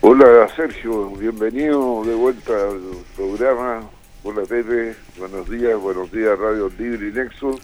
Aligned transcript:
Hola 0.00 0.48
Sergio, 0.54 1.10
bienvenido 1.10 2.04
de 2.04 2.14
vuelta 2.14 2.52
al 2.52 2.80
programa. 3.16 3.82
Hola 4.22 4.42
Pepe, 4.42 4.94
buenos 5.18 5.50
días, 5.50 5.76
buenos 5.76 6.12
días 6.12 6.38
Radio 6.38 6.70
Libre 6.78 7.08
y 7.08 7.12
Nexo. 7.12 7.58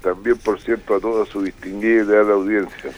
También, 0.00 0.38
por 0.38 0.58
cierto, 0.62 0.94
a 0.94 1.00
toda 1.00 1.26
su 1.26 1.42
distinguida 1.42 2.22
audiencia. 2.22 2.92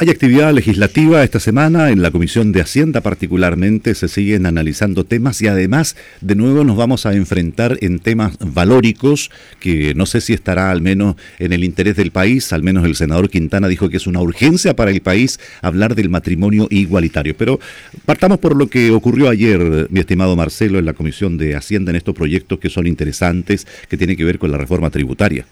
Hay 0.00 0.10
actividad 0.10 0.54
legislativa 0.54 1.24
esta 1.24 1.40
semana, 1.40 1.90
en 1.90 2.02
la 2.02 2.12
Comisión 2.12 2.52
de 2.52 2.60
Hacienda 2.60 3.00
particularmente 3.00 3.96
se 3.96 4.06
siguen 4.06 4.46
analizando 4.46 5.02
temas 5.02 5.42
y 5.42 5.48
además 5.48 5.96
de 6.20 6.36
nuevo 6.36 6.62
nos 6.62 6.76
vamos 6.76 7.04
a 7.04 7.14
enfrentar 7.14 7.78
en 7.80 7.98
temas 7.98 8.38
valóricos 8.38 9.32
que 9.58 9.94
no 9.94 10.06
sé 10.06 10.20
si 10.20 10.34
estará 10.34 10.70
al 10.70 10.82
menos 10.82 11.16
en 11.40 11.52
el 11.52 11.64
interés 11.64 11.96
del 11.96 12.12
país, 12.12 12.52
al 12.52 12.62
menos 12.62 12.84
el 12.84 12.94
senador 12.94 13.28
Quintana 13.28 13.66
dijo 13.66 13.88
que 13.88 13.96
es 13.96 14.06
una 14.06 14.20
urgencia 14.20 14.76
para 14.76 14.92
el 14.92 15.00
país 15.00 15.40
hablar 15.62 15.96
del 15.96 16.10
matrimonio 16.10 16.68
igualitario. 16.70 17.36
Pero 17.36 17.58
partamos 18.06 18.38
por 18.38 18.54
lo 18.54 18.68
que 18.68 18.92
ocurrió 18.92 19.28
ayer, 19.28 19.88
mi 19.90 19.98
estimado 19.98 20.36
Marcelo, 20.36 20.78
en 20.78 20.84
la 20.84 20.92
Comisión 20.92 21.38
de 21.38 21.56
Hacienda 21.56 21.90
en 21.90 21.96
estos 21.96 22.14
proyectos 22.14 22.60
que 22.60 22.70
son 22.70 22.86
interesantes, 22.86 23.66
que 23.88 23.96
tienen 23.96 24.16
que 24.16 24.24
ver 24.24 24.38
con 24.38 24.52
la 24.52 24.58
reforma 24.58 24.90
tributaria. 24.90 25.44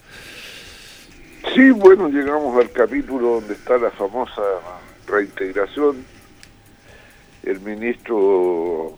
Sí, 1.56 1.70
bueno, 1.70 2.10
llegamos 2.10 2.54
al 2.62 2.70
capítulo 2.70 3.40
donde 3.40 3.54
está 3.54 3.78
la 3.78 3.90
famosa 3.90 4.42
reintegración. 5.06 6.04
El 7.42 7.60
ministro 7.60 8.92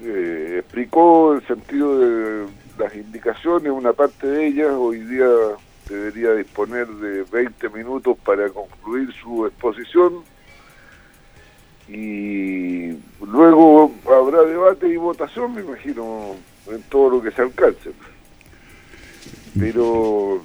eh, 0.00 0.58
explicó 0.60 1.34
el 1.34 1.44
sentido 1.44 1.98
de 1.98 2.46
las 2.78 2.94
indicaciones, 2.94 3.72
una 3.72 3.92
parte 3.94 4.28
de 4.28 4.46
ellas. 4.46 4.70
Hoy 4.70 5.00
día 5.00 5.26
debería 5.88 6.34
disponer 6.34 6.86
de 6.86 7.24
20 7.24 7.68
minutos 7.70 8.16
para 8.24 8.48
concluir 8.50 9.12
su 9.20 9.44
exposición 9.44 10.22
y 11.88 12.92
luego 13.26 13.92
habrá 14.06 14.42
debate 14.42 14.86
y 14.86 14.96
votación, 14.98 15.52
me 15.52 15.62
imagino, 15.62 16.36
en 16.68 16.80
todo 16.82 17.16
lo 17.16 17.22
que 17.22 17.32
se 17.32 17.42
alcance. 17.42 17.90
Pero 19.58 20.40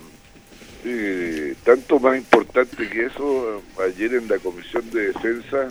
tanto 1.63 1.99
más 1.99 2.17
importante 2.17 2.87
que 2.89 3.05
eso, 3.05 3.61
ayer 3.85 4.13
en 4.13 4.27
la 4.27 4.37
Comisión 4.39 4.89
de 4.91 5.07
Defensa 5.07 5.69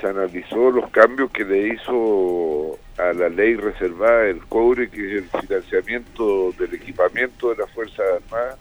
se 0.00 0.06
analizó 0.06 0.70
los 0.70 0.90
cambios 0.90 1.30
que 1.30 1.44
le 1.44 1.74
hizo 1.74 2.78
a 2.96 3.12
la 3.12 3.28
ley 3.28 3.54
reservada 3.54 4.28
el 4.28 4.40
cobre, 4.46 4.88
que 4.88 5.18
es 5.18 5.22
el 5.22 5.40
financiamiento 5.40 6.52
del 6.52 6.74
equipamiento 6.74 7.50
de 7.50 7.56
las 7.56 7.70
Fuerzas 7.72 8.06
Armadas, 8.16 8.58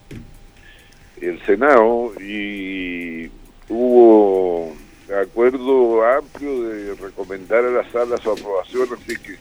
el 1.21 1.41
Senado, 1.45 2.11
y 2.21 3.29
hubo 3.69 4.73
acuerdo 5.17 6.05
amplio 6.05 6.63
de 6.63 6.95
recomendar 6.95 7.65
a 7.65 7.71
la 7.71 7.91
sala 7.91 8.17
su 8.17 8.31
aprobación, 8.31 8.87
así 8.93 9.15
que 9.17 9.37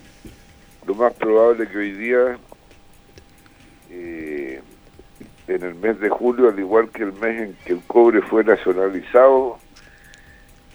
lo 0.86 0.94
más 0.94 1.12
probable 1.14 1.68
que 1.68 1.76
hoy 1.76 1.92
día 1.92 2.38
eh, 3.90 4.27
en 5.48 5.62
el 5.62 5.74
mes 5.74 5.98
de 5.98 6.10
julio, 6.10 6.48
al 6.48 6.58
igual 6.58 6.90
que 6.90 7.02
el 7.02 7.12
mes 7.14 7.42
en 7.42 7.56
que 7.64 7.72
el 7.72 7.82
cobre 7.86 8.20
fue 8.22 8.44
nacionalizado, 8.44 9.58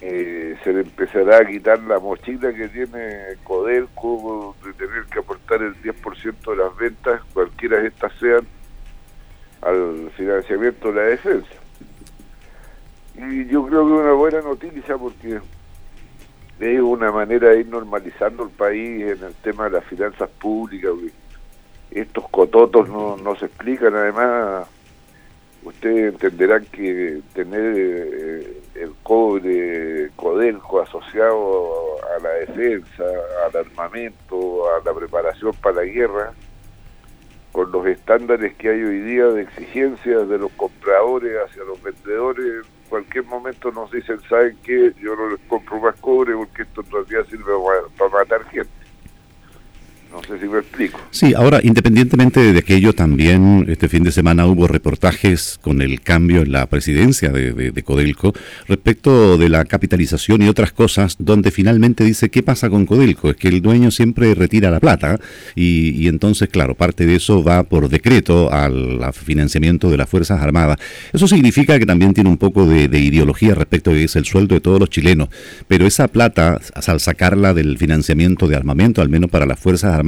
eh, 0.00 0.56
se 0.62 0.72
le 0.72 0.80
empezará 0.80 1.38
a 1.38 1.46
quitar 1.46 1.80
la 1.84 1.98
mochila 1.98 2.52
que 2.52 2.68
tiene 2.68 3.36
Codelco 3.44 4.56
de 4.64 4.72
tener 4.74 5.04
que 5.04 5.20
aportar 5.20 5.62
el 5.62 5.80
10% 5.80 6.50
de 6.50 6.56
las 6.56 6.76
ventas, 6.76 7.22
cualquiera 7.32 7.78
de 7.78 7.88
estas 7.88 8.12
sean, 8.18 8.46
al 9.62 10.10
financiamiento 10.16 10.92
de 10.92 10.94
la 10.94 11.06
defensa. 11.08 11.54
Y 13.14 13.46
yo 13.46 13.64
creo 13.66 13.86
que 13.86 13.94
es 13.94 14.00
una 14.00 14.12
buena 14.12 14.40
noticia 14.42 14.98
porque 14.98 15.40
es 16.58 16.80
una 16.80 17.12
manera 17.12 17.50
de 17.50 17.60
ir 17.60 17.68
normalizando 17.68 18.44
el 18.44 18.50
país 18.50 19.02
en 19.02 19.22
el 19.22 19.34
tema 19.36 19.64
de 19.64 19.70
las 19.70 19.84
finanzas 19.84 20.28
públicas 20.30 20.90
estos 22.00 22.28
cototos 22.28 22.88
no, 22.88 23.16
no 23.16 23.32
explican. 23.32 23.94
Además, 23.94 24.66
ustedes 25.64 26.12
entenderán 26.12 26.64
que 26.66 27.20
tener 27.32 27.74
eh, 27.76 28.62
el 28.74 28.92
cobre 29.02 30.10
Codelco 30.16 30.80
asociado 30.80 31.72
a 32.16 32.22
la 32.22 32.30
defensa, 32.30 33.04
al 33.46 33.56
armamento, 33.56 34.64
a 34.70 34.84
la 34.84 34.94
preparación 34.94 35.52
para 35.62 35.76
la 35.76 35.84
guerra, 35.84 36.32
con 37.52 37.70
los 37.70 37.86
estándares 37.86 38.54
que 38.56 38.68
hay 38.68 38.82
hoy 38.82 39.00
día 39.00 39.26
de 39.26 39.42
exigencias 39.42 40.28
de 40.28 40.38
los 40.38 40.50
compradores 40.52 41.36
hacia 41.46 41.62
los 41.62 41.80
vendedores, 41.82 42.44
en 42.44 42.88
cualquier 42.88 43.24
momento 43.24 43.70
nos 43.70 43.90
dicen, 43.92 44.20
¿saben 44.28 44.58
qué? 44.64 44.92
Yo 45.00 45.14
no 45.14 45.30
les 45.30 45.40
compro 45.48 45.78
más 45.78 45.94
cobre 46.00 46.34
porque 46.34 46.62
esto 46.62 46.82
en 46.82 46.90
realidad 46.90 47.26
sirve 47.30 47.52
para 47.96 48.10
matar 48.10 48.44
gente. 48.46 48.83
No 50.14 50.22
sé 50.22 50.38
si 50.38 50.46
me 50.46 50.60
explico. 50.60 51.00
Sí, 51.10 51.34
ahora, 51.34 51.58
independientemente 51.60 52.52
de 52.52 52.58
aquello, 52.60 52.92
también 52.92 53.66
este 53.68 53.88
fin 53.88 54.04
de 54.04 54.12
semana 54.12 54.46
hubo 54.46 54.68
reportajes 54.68 55.58
con 55.60 55.82
el 55.82 56.02
cambio 56.02 56.42
en 56.42 56.52
la 56.52 56.66
presidencia 56.66 57.30
de, 57.30 57.82
Codelco 57.82 58.32
respecto 58.68 59.36
de 59.36 59.48
la 59.48 59.64
capitalización 59.64 60.42
y 60.42 60.48
otras 60.48 60.70
cosas, 60.70 61.16
donde 61.18 61.50
finalmente 61.50 62.04
dice, 62.04 62.30
¿qué 62.30 62.44
pasa 62.44 62.70
con 62.70 62.86
Codelco? 62.86 63.30
Es 63.30 63.36
que 63.36 63.48
el 63.48 63.60
dueño 63.60 63.90
siempre 63.90 64.36
retira 64.36 64.70
la 64.70 64.78
plata 64.78 65.18
y, 65.56 66.06
entonces, 66.06 66.48
claro, 66.48 66.76
parte 66.76 67.06
de 67.06 67.16
eso 67.16 67.42
va 67.42 67.64
por 67.64 67.88
decreto 67.88 68.52
al 68.52 69.00
financiamiento 69.12 69.90
de 69.90 69.96
las 69.96 70.08
Fuerzas 70.08 70.40
Armadas. 70.40 70.78
Eso 71.12 71.26
significa 71.26 71.76
que 71.80 71.86
también 71.86 72.14
tiene 72.14 72.30
un 72.30 72.38
poco 72.38 72.66
de, 72.66 72.86
de 72.86 73.00
ideología 73.00 73.56
respecto 73.56 73.90
de 73.90 74.04
es 74.04 74.14
el 74.14 74.26
sueldo 74.26 74.54
de 74.54 74.60
todos 74.60 74.78
los 74.78 74.90
chilenos, 74.90 75.28
pero 75.66 75.86
esa 75.86 76.06
plata, 76.06 76.60
al 76.86 77.00
sacarla 77.00 77.52
del 77.52 77.78
financiamiento 77.78 78.46
de 78.46 78.54
armamento, 78.54 79.02
al 79.02 79.08
menos 79.08 79.28
para 79.28 79.44
las 79.44 79.58
Fuerzas 79.58 79.92
Armadas, 79.92 80.03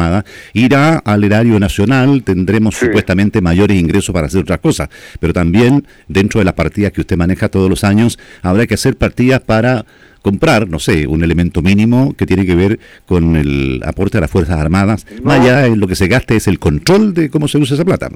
irá 0.52 0.98
al 0.98 1.24
erario 1.24 1.58
nacional, 1.58 2.22
tendremos 2.22 2.76
supuestamente 2.76 3.40
mayores 3.40 3.78
ingresos 3.78 4.12
para 4.12 4.26
hacer 4.26 4.42
otras 4.42 4.60
cosas, 4.60 4.88
pero 5.20 5.32
también 5.32 5.86
dentro 6.08 6.40
de 6.40 6.44
las 6.44 6.54
partidas 6.54 6.92
que 6.92 7.00
usted 7.00 7.16
maneja 7.16 7.48
todos 7.48 7.68
los 7.68 7.84
años, 7.84 8.18
habrá 8.42 8.66
que 8.66 8.74
hacer 8.74 8.96
partidas 8.96 9.40
para 9.40 9.84
comprar, 10.22 10.68
no 10.68 10.80
sé, 10.80 11.06
un 11.06 11.22
elemento 11.22 11.62
mínimo 11.62 12.12
que 12.16 12.26
tiene 12.26 12.44
que 12.44 12.56
ver 12.56 12.80
con 13.06 13.36
el 13.36 13.80
aporte 13.84 14.18
a 14.18 14.20
las 14.20 14.30
Fuerzas 14.30 14.58
Armadas. 14.58 15.06
Más 15.22 15.40
allá 15.40 15.68
lo 15.68 15.86
que 15.86 15.94
se 15.94 16.08
gaste 16.08 16.34
es 16.34 16.48
el 16.48 16.58
control 16.58 17.14
de 17.14 17.30
cómo 17.30 17.46
se 17.46 17.58
usa 17.58 17.76
esa 17.76 17.84
plata. 17.84 18.08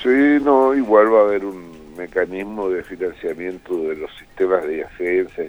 Sí, 0.00 0.38
no, 0.44 0.74
igual 0.74 1.12
va 1.12 1.22
a 1.22 1.24
haber 1.24 1.44
un 1.44 1.96
mecanismo 1.96 2.68
de 2.68 2.84
financiamiento 2.84 3.88
de 3.88 3.96
los 3.96 4.10
sistemas 4.16 4.62
de 4.64 4.76
defensa 4.76 5.42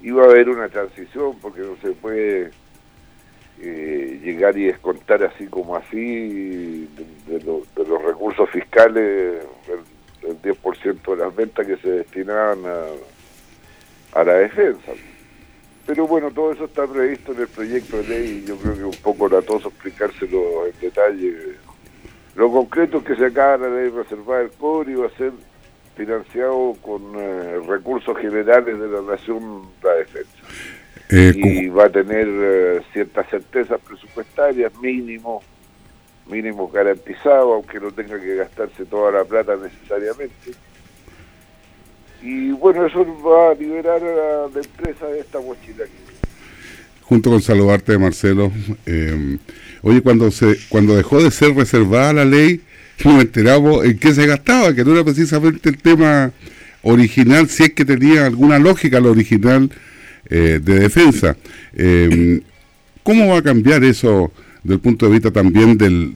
y 0.00 0.10
va 0.10 0.22
a 0.22 0.26
haber 0.26 0.50
una 0.50 0.68
transición 0.68 1.32
porque 1.40 1.62
no 1.62 1.76
se 1.82 1.90
puede 1.96 2.50
eh, 3.60 4.20
llegar 4.22 4.56
y 4.58 4.64
descontar 4.64 5.22
así 5.22 5.46
como 5.46 5.76
así 5.76 6.88
de, 7.26 7.40
los 7.44 8.02
recursos 8.02 8.50
fiscales 8.50 9.44
el, 10.22 10.42
10% 10.42 11.10
de 11.10 11.16
las 11.16 11.34
ventas 11.34 11.66
que 11.66 11.76
se 11.76 11.90
destinaban 11.90 12.58
a, 12.66 14.24
la 14.24 14.34
defensa. 14.34 14.92
Pero 15.86 16.06
bueno, 16.06 16.30
todo 16.30 16.52
eso 16.52 16.64
está 16.64 16.86
previsto 16.86 17.32
en 17.32 17.40
el 17.40 17.48
proyecto 17.48 17.98
de 17.98 18.08
ley 18.08 18.42
y 18.42 18.48
yo 18.48 18.56
creo 18.56 18.74
que 18.74 18.84
un 18.84 19.02
poco 19.02 19.28
latoso 19.28 19.68
explicárselo 19.68 20.66
en 20.66 20.72
detalle. 20.80 21.56
Lo 22.34 22.50
concreto 22.50 22.98
es 22.98 23.04
que 23.04 23.16
se 23.16 23.26
acaba 23.26 23.68
la 23.68 23.76
ley 23.76 23.90
reservada 23.90 24.42
el 24.42 24.50
cobre 24.50 24.92
y 24.92 24.94
va 24.94 25.06
a 25.06 25.10
ser 25.10 25.32
financiado 25.94 26.74
con 26.82 27.02
eh, 27.16 27.60
recursos 27.66 28.16
generales 28.18 28.78
de 28.78 28.88
la 28.88 29.02
nación 29.02 29.62
la 29.82 29.92
defensa. 29.94 30.33
Eh, 31.10 31.32
y 31.36 31.68
va 31.68 31.84
a 31.84 31.90
tener 31.90 32.26
eh, 32.28 32.80
ciertas 32.92 33.28
certezas 33.28 33.80
presupuestarias, 33.86 34.72
mínimo, 34.80 35.42
mínimo 36.26 36.68
garantizado, 36.68 37.54
aunque 37.54 37.78
no 37.78 37.92
tenga 37.92 38.18
que 38.18 38.36
gastarse 38.36 38.84
toda 38.86 39.12
la 39.12 39.24
plata 39.24 39.54
necesariamente. 39.56 40.52
Y 42.22 42.52
bueno, 42.52 42.86
eso 42.86 43.04
va 43.22 43.50
a 43.50 43.54
liberar 43.54 44.02
a 44.02 44.48
la 44.48 44.60
empresa 44.60 45.06
de 45.08 45.20
esta 45.20 45.40
mochila. 45.40 45.84
Junto 47.02 47.30
con 47.30 47.42
saludarte, 47.42 47.98
Marcelo. 47.98 48.50
Eh, 48.86 49.36
oye, 49.82 50.00
cuando 50.00 50.30
se 50.30 50.56
cuando 50.70 50.96
dejó 50.96 51.22
de 51.22 51.30
ser 51.30 51.54
reservada 51.54 52.14
la 52.14 52.24
ley, 52.24 52.62
nos 53.04 53.20
enteramos 53.20 53.84
en 53.84 53.98
qué 53.98 54.14
se 54.14 54.26
gastaba, 54.26 54.74
que 54.74 54.84
no 54.84 54.92
era 54.92 55.04
precisamente 55.04 55.68
el 55.68 55.76
tema 55.76 56.32
original, 56.82 57.48
si 57.50 57.64
es 57.64 57.72
que 57.74 57.84
tenía 57.84 58.24
alguna 58.24 58.58
lógica 58.58 59.00
lo 59.00 59.10
original 59.10 59.70
eh, 60.30 60.60
de 60.62 60.80
defensa. 60.80 61.36
Eh, 61.74 62.40
¿Cómo 63.02 63.28
va 63.28 63.38
a 63.38 63.42
cambiar 63.42 63.84
eso 63.84 64.32
desde 64.62 64.74
el 64.74 64.80
punto 64.80 65.06
de 65.06 65.12
vista 65.12 65.30
también 65.30 65.76
del, 65.76 66.14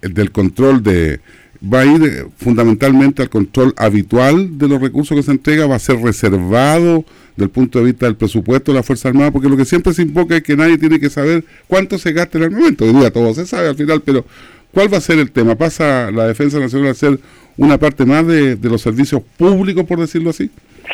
del, 0.00 0.30
control 0.30 0.82
de... 0.82 1.20
¿Va 1.60 1.80
a 1.80 1.86
ir 1.86 2.02
eh, 2.04 2.26
fundamentalmente 2.36 3.20
al 3.20 3.28
control 3.28 3.74
habitual 3.76 4.56
de 4.56 4.68
los 4.68 4.80
recursos 4.80 5.16
que 5.16 5.24
se 5.24 5.32
entrega? 5.32 5.66
¿Va 5.66 5.74
a 5.74 5.80
ser 5.80 6.00
reservado 6.00 7.04
del 7.36 7.48
punto 7.48 7.80
de 7.80 7.86
vista 7.86 8.06
del 8.06 8.14
presupuesto 8.14 8.70
de 8.70 8.76
la 8.76 8.84
Fuerza 8.84 9.08
Armada? 9.08 9.32
Porque 9.32 9.48
lo 9.48 9.56
que 9.56 9.64
siempre 9.64 9.92
se 9.92 10.02
invoca 10.02 10.36
es 10.36 10.44
que 10.44 10.56
nadie 10.56 10.78
tiene 10.78 11.00
que 11.00 11.10
saber 11.10 11.44
cuánto 11.66 11.98
se 11.98 12.12
gasta 12.12 12.38
en 12.38 12.44
el 12.44 12.50
momento. 12.52 12.84
Hoy 12.84 12.92
día 12.92 13.10
todo 13.10 13.34
se 13.34 13.44
sabe 13.44 13.68
al 13.68 13.74
final, 13.74 14.00
pero 14.04 14.24
¿cuál 14.70 14.92
va 14.92 14.98
a 14.98 15.00
ser 15.00 15.18
el 15.18 15.32
tema? 15.32 15.56
¿Pasa 15.56 16.12
la 16.12 16.28
Defensa 16.28 16.60
Nacional 16.60 16.92
a 16.92 16.94
ser 16.94 17.18
una 17.56 17.76
parte 17.76 18.04
más 18.04 18.24
de, 18.24 18.54
de 18.54 18.68
los 18.70 18.80
servicios 18.80 19.20
públicos, 19.36 19.84
por 19.84 19.98
decirlo 19.98 20.30
así? 20.30 20.48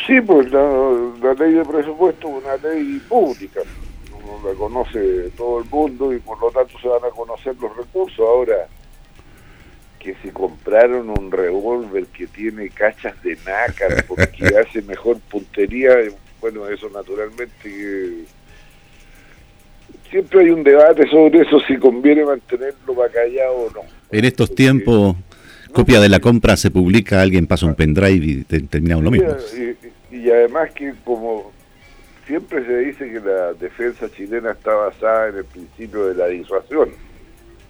Sí, 0.07 0.19
pues 0.25 0.51
no 0.51 1.04
la 1.21 1.33
ley 1.33 1.53
de 1.53 1.65
presupuesto 1.65 2.27
es 2.27 2.43
una 2.43 2.55
ley 2.57 3.01
pública, 3.07 3.61
la 4.43 4.53
conoce 4.53 5.29
todo 5.37 5.59
el 5.59 5.65
mundo 5.69 6.13
y 6.13 6.19
por 6.19 6.39
lo 6.39 6.51
tanto 6.51 6.77
se 6.79 6.87
van 6.87 7.03
a 7.03 7.09
conocer 7.09 7.55
los 7.59 7.75
recursos. 7.75 8.19
Ahora, 8.19 8.67
que 9.99 10.15
si 10.21 10.29
compraron 10.29 11.09
un 11.09 11.31
revólver 11.31 12.05
que 12.07 12.27
tiene 12.27 12.69
cachas 12.69 13.21
de 13.23 13.37
nácar 13.45 14.05
porque 14.07 14.45
hace 14.59 14.81
mejor 14.83 15.19
puntería, 15.31 15.95
bueno, 16.41 16.67
eso 16.67 16.89
naturalmente 16.89 18.25
siempre 20.09 20.41
hay 20.41 20.49
un 20.49 20.63
debate 20.63 21.09
sobre 21.09 21.41
eso 21.41 21.59
si 21.67 21.77
conviene 21.77 22.23
mantenerlo 22.23 22.93
para 22.93 23.09
callado 23.11 23.55
o 23.55 23.71
no. 23.71 23.81
En 24.11 24.25
estos 24.25 24.53
tiempos, 24.53 25.15
copia 25.71 25.99
de 25.99 26.09
la 26.09 26.19
compra 26.19 26.55
se 26.55 26.71
publica, 26.71 27.21
alguien 27.21 27.47
pasa 27.47 27.65
un 27.65 27.75
pendrive 27.75 28.25
y 28.25 28.43
terminamos 28.43 29.03
lo 29.03 29.11
mismo. 29.11 29.29
y 29.29 29.94
además 30.29 30.71
que 30.71 30.93
como 31.03 31.51
siempre 32.25 32.65
se 32.65 32.77
dice 32.79 33.11
que 33.11 33.19
la 33.19 33.53
defensa 33.53 34.09
chilena 34.09 34.51
está 34.51 34.73
basada 34.73 35.29
en 35.29 35.37
el 35.37 35.45
principio 35.45 36.07
de 36.07 36.15
la 36.15 36.27
disuasión. 36.27 36.91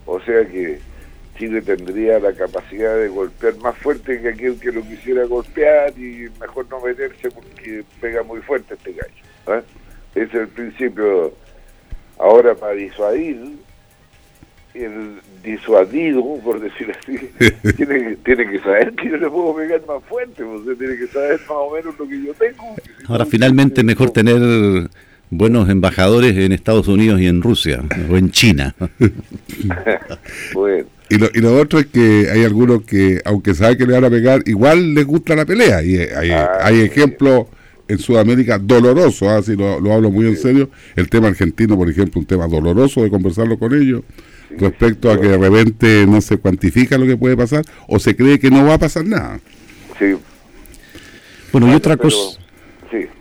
O 0.06 0.20
sea 0.20 0.44
que 0.46 0.78
Chile 1.36 1.60
tendría 1.60 2.18
la 2.18 2.32
capacidad 2.32 2.96
de 2.96 3.08
golpear 3.08 3.56
más 3.56 3.76
fuerte 3.78 4.20
que 4.20 4.28
aquel 4.28 4.58
que 4.58 4.72
lo 4.72 4.82
quisiera 4.82 5.24
golpear 5.24 5.90
y 5.98 6.28
mejor 6.40 6.66
no 6.70 6.80
meterse 6.80 7.30
porque 7.30 7.84
pega 8.00 8.22
muy 8.22 8.40
fuerte 8.40 8.74
este 8.74 8.92
gallo. 8.92 9.58
¿eh? 9.58 9.62
Es 10.14 10.32
el 10.34 10.48
principio. 10.48 11.34
Ahora, 12.18 12.54
para 12.54 12.72
disuadir, 12.72 13.58
el 14.84 15.20
disuadido, 15.42 16.22
por 16.44 16.60
decir 16.60 16.92
así, 16.98 17.18
tiene, 17.76 18.16
tiene, 18.24 18.50
que 18.50 18.58
saber 18.60 18.92
que 18.94 19.10
yo 19.10 19.16
le 19.16 19.30
puedo 19.30 19.56
pegar 19.56 19.82
más 19.86 20.02
fuerte, 20.04 20.42
o 20.42 20.60
tiene 20.60 20.96
que 20.96 21.06
saber 21.06 21.40
más 21.40 21.50
o 21.50 21.72
menos 21.74 21.98
lo 21.98 22.08
que 22.08 22.22
yo 22.22 22.34
tengo. 22.34 22.76
Ahora, 23.08 23.26
finalmente, 23.26 23.82
mejor 23.82 24.10
tener 24.10 24.88
buenos 25.30 25.68
embajadores 25.68 26.36
en 26.36 26.52
Estados 26.52 26.88
Unidos 26.88 27.20
y 27.20 27.26
en 27.26 27.42
Rusia, 27.42 27.82
o 28.10 28.16
en 28.16 28.30
China. 28.30 28.74
bueno. 30.54 30.86
Y 31.08 31.18
lo, 31.18 31.28
y 31.32 31.40
lo 31.40 31.56
otro 31.60 31.78
es 31.78 31.86
que 31.86 32.28
hay 32.32 32.42
algunos 32.42 32.82
que, 32.82 33.20
aunque 33.24 33.54
saben 33.54 33.78
que 33.78 33.86
le 33.86 33.92
van 33.92 34.04
a 34.06 34.10
pegar, 34.10 34.42
igual 34.46 34.92
les 34.92 35.06
gusta 35.06 35.36
la 35.36 35.44
pelea. 35.44 35.80
Y 35.80 35.98
hay, 35.98 36.30
ah, 36.32 36.58
hay 36.60 36.80
ejemplos 36.80 37.46
en 37.88 37.98
Sudamérica 37.98 38.58
dolorosos, 38.58 39.28
así 39.28 39.52
¿ah? 39.52 39.78
lo, 39.80 39.92
hablo 39.92 40.10
muy 40.10 40.26
en 40.26 40.36
serio. 40.36 40.70
El 40.94 41.08
tema 41.08 41.28
argentino, 41.28 41.76
por 41.76 41.88
ejemplo, 41.88 42.20
un 42.20 42.26
tema 42.26 42.46
doloroso 42.46 43.02
de 43.02 43.10
conversarlo 43.10 43.58
con 43.58 43.74
ellos 43.74 44.02
respecto 44.58 45.10
a 45.10 45.20
que 45.20 45.28
de 45.28 45.38
repente 45.38 46.06
no 46.06 46.20
se 46.20 46.38
cuantifica 46.38 46.96
lo 46.98 47.06
que 47.06 47.16
puede 47.16 47.36
pasar 47.36 47.64
o 47.88 47.98
se 47.98 48.16
cree 48.16 48.38
que 48.38 48.50
no 48.50 48.64
va 48.64 48.74
a 48.74 48.78
pasar 48.78 49.04
nada. 49.04 49.40
Sí. 49.98 50.16
Bueno, 51.52 51.72
y 51.72 51.74
otra 51.74 51.96
cosa... 51.96 52.38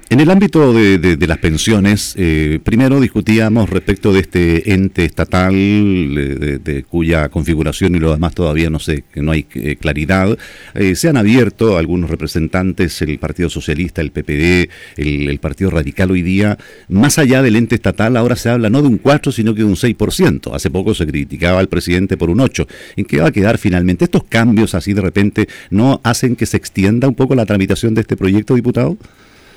En 0.07 0.19
el 0.19 0.29
ámbito 0.29 0.71
de, 0.71 1.17
las 1.27 1.39
pensiones, 1.39 2.13
eh, 2.15 2.59
primero 2.63 3.01
discutíamos 3.01 3.71
respecto 3.71 4.13
de 4.13 4.19
este 4.19 4.73
ente 4.73 5.03
estatal 5.03 5.51
de, 5.51 6.85
cuya 6.87 7.27
configuración 7.29 7.95
y 7.95 7.99
lo 7.99 8.11
demás 8.11 8.35
todavía 8.35 8.69
no 8.69 8.77
sé, 8.77 9.03
que 9.11 9.23
no 9.23 9.31
hay 9.31 9.47
eh, 9.55 9.77
claridad. 9.77 10.37
Eh, 10.75 10.95
se 10.95 11.09
han 11.09 11.17
abierto 11.17 11.79
algunos 11.79 12.11
representantes, 12.11 13.01
el 13.01 13.17
Partido 13.17 13.49
Socialista, 13.49 14.01
el 14.01 14.11
PPD, 14.11 14.69
el, 14.97 15.39
Partido 15.39 15.71
Radical 15.71 16.11
hoy 16.11 16.21
día, 16.21 16.59
más 16.87 17.17
allá 17.17 17.41
del 17.41 17.55
ente 17.55 17.73
estatal, 17.73 18.15
ahora 18.15 18.35
se 18.35 18.49
habla 18.49 18.69
no 18.69 18.83
de 18.83 18.89
un 18.89 18.99
4, 18.99 19.31
sino 19.31 19.55
que 19.55 19.61
de 19.61 19.65
un 19.65 19.75
6%. 19.75 20.53
Hace 20.53 20.69
poco 20.69 20.93
se 20.93 21.07
criticaba 21.07 21.59
al 21.59 21.67
presidente 21.67 22.15
por 22.15 22.29
un 22.29 22.41
8. 22.41 22.67
¿En 22.95 23.05
qué 23.05 23.21
va 23.21 23.29
a 23.29 23.31
quedar 23.31 23.57
finalmente? 23.57 24.05
¿Estos 24.05 24.23
cambios 24.23 24.75
así 24.75 24.93
de 24.93 25.01
repente 25.01 25.47
no 25.71 25.99
hacen 26.03 26.35
que 26.35 26.45
se 26.45 26.57
extienda 26.57 27.07
un 27.07 27.15
poco 27.15 27.33
la 27.33 27.47
tramitación 27.47 27.95
de 27.95 28.01
este 28.01 28.15
proyecto, 28.15 28.53
diputado? 28.53 28.97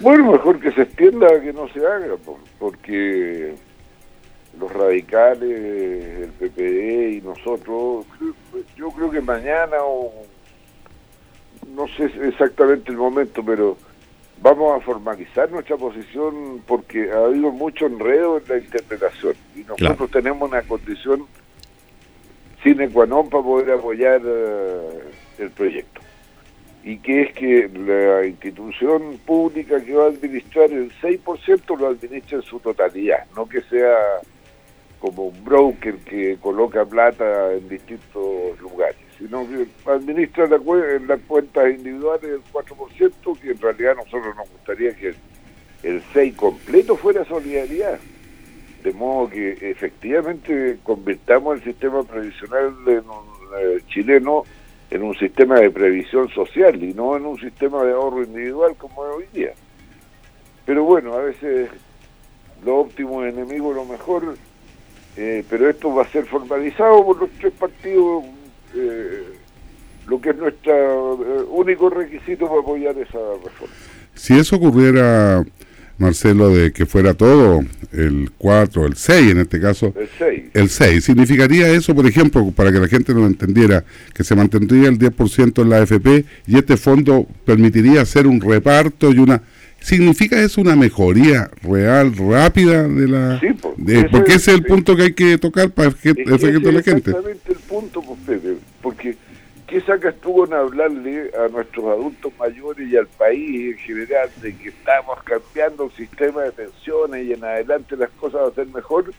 Bueno, 0.00 0.30
mejor 0.30 0.60
que 0.60 0.70
se 0.72 0.82
extienda 0.82 1.26
que 1.40 1.52
no 1.52 1.68
se 1.70 1.84
haga, 1.84 2.14
porque 2.60 3.54
los 4.58 4.72
radicales, 4.72 6.20
el 6.20 6.30
PPD 6.38 7.16
y 7.16 7.20
nosotros, 7.20 8.06
yo 8.76 8.90
creo 8.90 9.10
que 9.10 9.20
mañana 9.20 9.78
o 9.80 10.12
no 11.74 11.88
sé 11.88 12.10
exactamente 12.28 12.92
el 12.92 12.96
momento, 12.96 13.42
pero 13.44 13.76
vamos 14.40 14.80
a 14.80 14.84
formalizar 14.84 15.50
nuestra 15.50 15.76
posición 15.76 16.62
porque 16.64 17.10
ha 17.10 17.24
habido 17.24 17.50
mucho 17.50 17.86
enredo 17.86 18.38
en 18.38 18.44
la 18.48 18.58
interpretación. 18.58 19.34
Y 19.56 19.60
nosotros 19.64 20.12
tenemos 20.12 20.48
una 20.48 20.62
condición 20.62 21.26
sine 22.62 22.88
qua 22.88 23.06
non 23.06 23.28
para 23.30 23.42
poder 23.42 23.70
apoyar 23.70 24.20
eh, 24.24 25.02
el 25.38 25.50
proyecto 25.50 26.07
y 26.84 26.98
que 26.98 27.22
es 27.22 27.32
que 27.34 27.68
la 27.68 28.26
institución 28.26 29.18
pública 29.26 29.80
que 29.82 29.94
va 29.94 30.04
a 30.04 30.08
administrar 30.08 30.70
el 30.72 30.92
6% 31.00 31.78
lo 31.78 31.88
administra 31.88 32.38
en 32.38 32.44
su 32.44 32.60
totalidad, 32.60 33.26
no 33.36 33.48
que 33.48 33.60
sea 33.62 33.96
como 34.98 35.24
un 35.26 35.44
broker 35.44 35.96
que 35.98 36.36
coloca 36.40 36.84
plata 36.84 37.52
en 37.52 37.68
distintos 37.68 38.58
lugares, 38.60 38.96
sino 39.18 39.46
que 39.48 39.66
administra 39.90 40.46
la, 40.46 40.58
las 41.06 41.20
cuentas 41.26 41.70
individuales 41.70 42.30
del 42.30 42.42
4%, 42.52 43.40
que 43.40 43.50
en 43.50 43.60
realidad 43.60 43.92
a 43.92 44.02
nosotros 44.02 44.36
nos 44.36 44.50
gustaría 44.50 44.94
que 44.94 45.14
el, 45.82 46.02
6 46.12 46.34
completo 46.34 46.96
fuera 46.96 47.24
solidaridad, 47.24 47.98
de 48.82 48.92
modo 48.92 49.30
que 49.30 49.52
efectivamente 49.70 50.78
convirtamos 50.82 51.58
el 51.58 51.64
sistema 51.64 52.02
previsional 52.02 52.84
de 52.84 53.00
un, 53.00 53.38
chileno 53.88 54.44
en 54.90 55.02
un 55.02 55.14
sistema 55.18 55.60
de 55.60 55.70
previsión 55.70 56.28
social 56.30 56.82
y 56.82 56.94
no 56.94 57.16
en 57.16 57.26
un 57.26 57.38
sistema 57.38 57.82
de 57.84 57.92
ahorro 57.92 58.22
individual 58.22 58.74
como 58.76 59.06
es 59.06 59.16
hoy 59.16 59.24
día. 59.32 59.52
Pero 60.64 60.84
bueno, 60.84 61.14
a 61.14 61.22
veces 61.22 61.70
lo 62.64 62.78
óptimo 62.78 63.24
es 63.24 63.34
enemigo 63.34 63.72
lo 63.72 63.84
mejor, 63.84 64.36
eh, 65.16 65.44
pero 65.48 65.68
esto 65.68 65.94
va 65.94 66.02
a 66.02 66.08
ser 66.08 66.26
formalizado 66.26 67.04
por 67.04 67.20
los 67.20 67.30
tres 67.38 67.52
partidos, 67.52 68.24
eh, 68.74 69.24
lo 70.06 70.20
que 70.20 70.30
es 70.30 70.36
nuestro 70.36 71.14
eh, 71.14 71.44
único 71.48 71.90
requisito 71.90 72.48
para 72.48 72.60
apoyar 72.60 72.96
esa 72.98 73.18
reforma. 73.44 73.74
Si 74.14 74.38
eso 74.38 74.56
ocurriera 74.56 75.44
Marcelo, 75.98 76.50
de 76.50 76.72
que 76.72 76.86
fuera 76.86 77.14
todo 77.14 77.60
el 77.92 78.30
4, 78.38 78.86
el 78.86 78.96
6 78.96 79.32
en 79.32 79.38
este 79.38 79.60
caso. 79.60 79.92
El 79.98 80.08
6. 80.18 80.42
El 80.54 80.68
6. 80.68 81.04
¿Significaría 81.04 81.68
eso, 81.68 81.94
por 81.94 82.06
ejemplo, 82.06 82.50
para 82.52 82.72
que 82.72 82.78
la 82.78 82.88
gente 82.88 83.12
lo 83.12 83.26
entendiera, 83.26 83.84
que 84.14 84.24
se 84.24 84.34
mantendría 84.34 84.88
el 84.88 84.98
10% 84.98 85.62
en 85.62 85.68
la 85.68 85.78
AFP 85.78 86.24
y 86.46 86.56
este 86.56 86.76
fondo 86.76 87.26
permitiría 87.44 88.02
hacer 88.02 88.26
un 88.26 88.40
reparto 88.40 89.12
y 89.12 89.18
una... 89.18 89.42
¿Significa 89.80 90.40
eso 90.40 90.60
una 90.60 90.74
mejoría 90.74 91.50
real, 91.62 92.12
rápida 92.16 92.88
de 92.88 93.06
la... 93.06 93.40
Sí, 93.40 93.46
porque 94.10 94.34
ese 94.34 94.50
es 94.50 94.58
el 94.58 94.64
punto 94.64 94.96
que 94.96 95.02
hay 95.02 95.12
que 95.12 95.38
tocar 95.38 95.70
para 95.70 95.90
que, 95.90 96.10
es, 96.10 96.16
la 96.26 96.82
gente. 96.82 97.10
Exactamente 97.10 97.52
el 97.52 97.58
punto, 97.58 98.02
pues, 98.02 98.40
porque 98.82 99.16
¿Qué 99.68 99.82
sacas 99.82 100.14
tú 100.22 100.32
con 100.32 100.54
hablarle 100.54 101.30
a 101.38 101.46
nuestros 101.48 101.84
adultos 101.84 102.32
mayores 102.38 102.88
y 102.88 102.96
al 102.96 103.06
país 103.06 103.74
en 103.74 103.78
general 103.78 104.30
de 104.40 104.56
que 104.56 104.70
estamos 104.70 105.22
cambiando 105.24 105.84
el 105.84 105.90
sistema 105.90 106.40
de 106.40 106.52
pensiones 106.52 107.26
y 107.26 107.34
en 107.34 107.44
adelante 107.44 107.94
las 107.94 108.08
cosas 108.12 108.40
van 108.40 108.50
a 108.50 108.54
ser 108.54 108.66
mejor? 108.68 109.12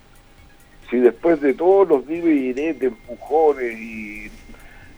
Si 0.89 0.97
después 0.97 1.39
de 1.39 1.53
todos 1.53 1.87
los 1.87 2.07
vive 2.07 2.33
y 2.33 2.53
de 2.53 2.87
empujones 2.87 3.79
y 3.79 4.31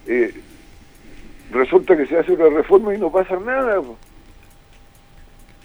eh, 0.07 0.33
resulta 1.51 1.97
que 1.97 2.07
se 2.07 2.17
hace 2.17 2.31
una 2.31 2.47
reforma 2.47 2.95
y 2.95 2.97
no 2.97 3.11
pasa 3.11 3.37
nada. 3.37 3.81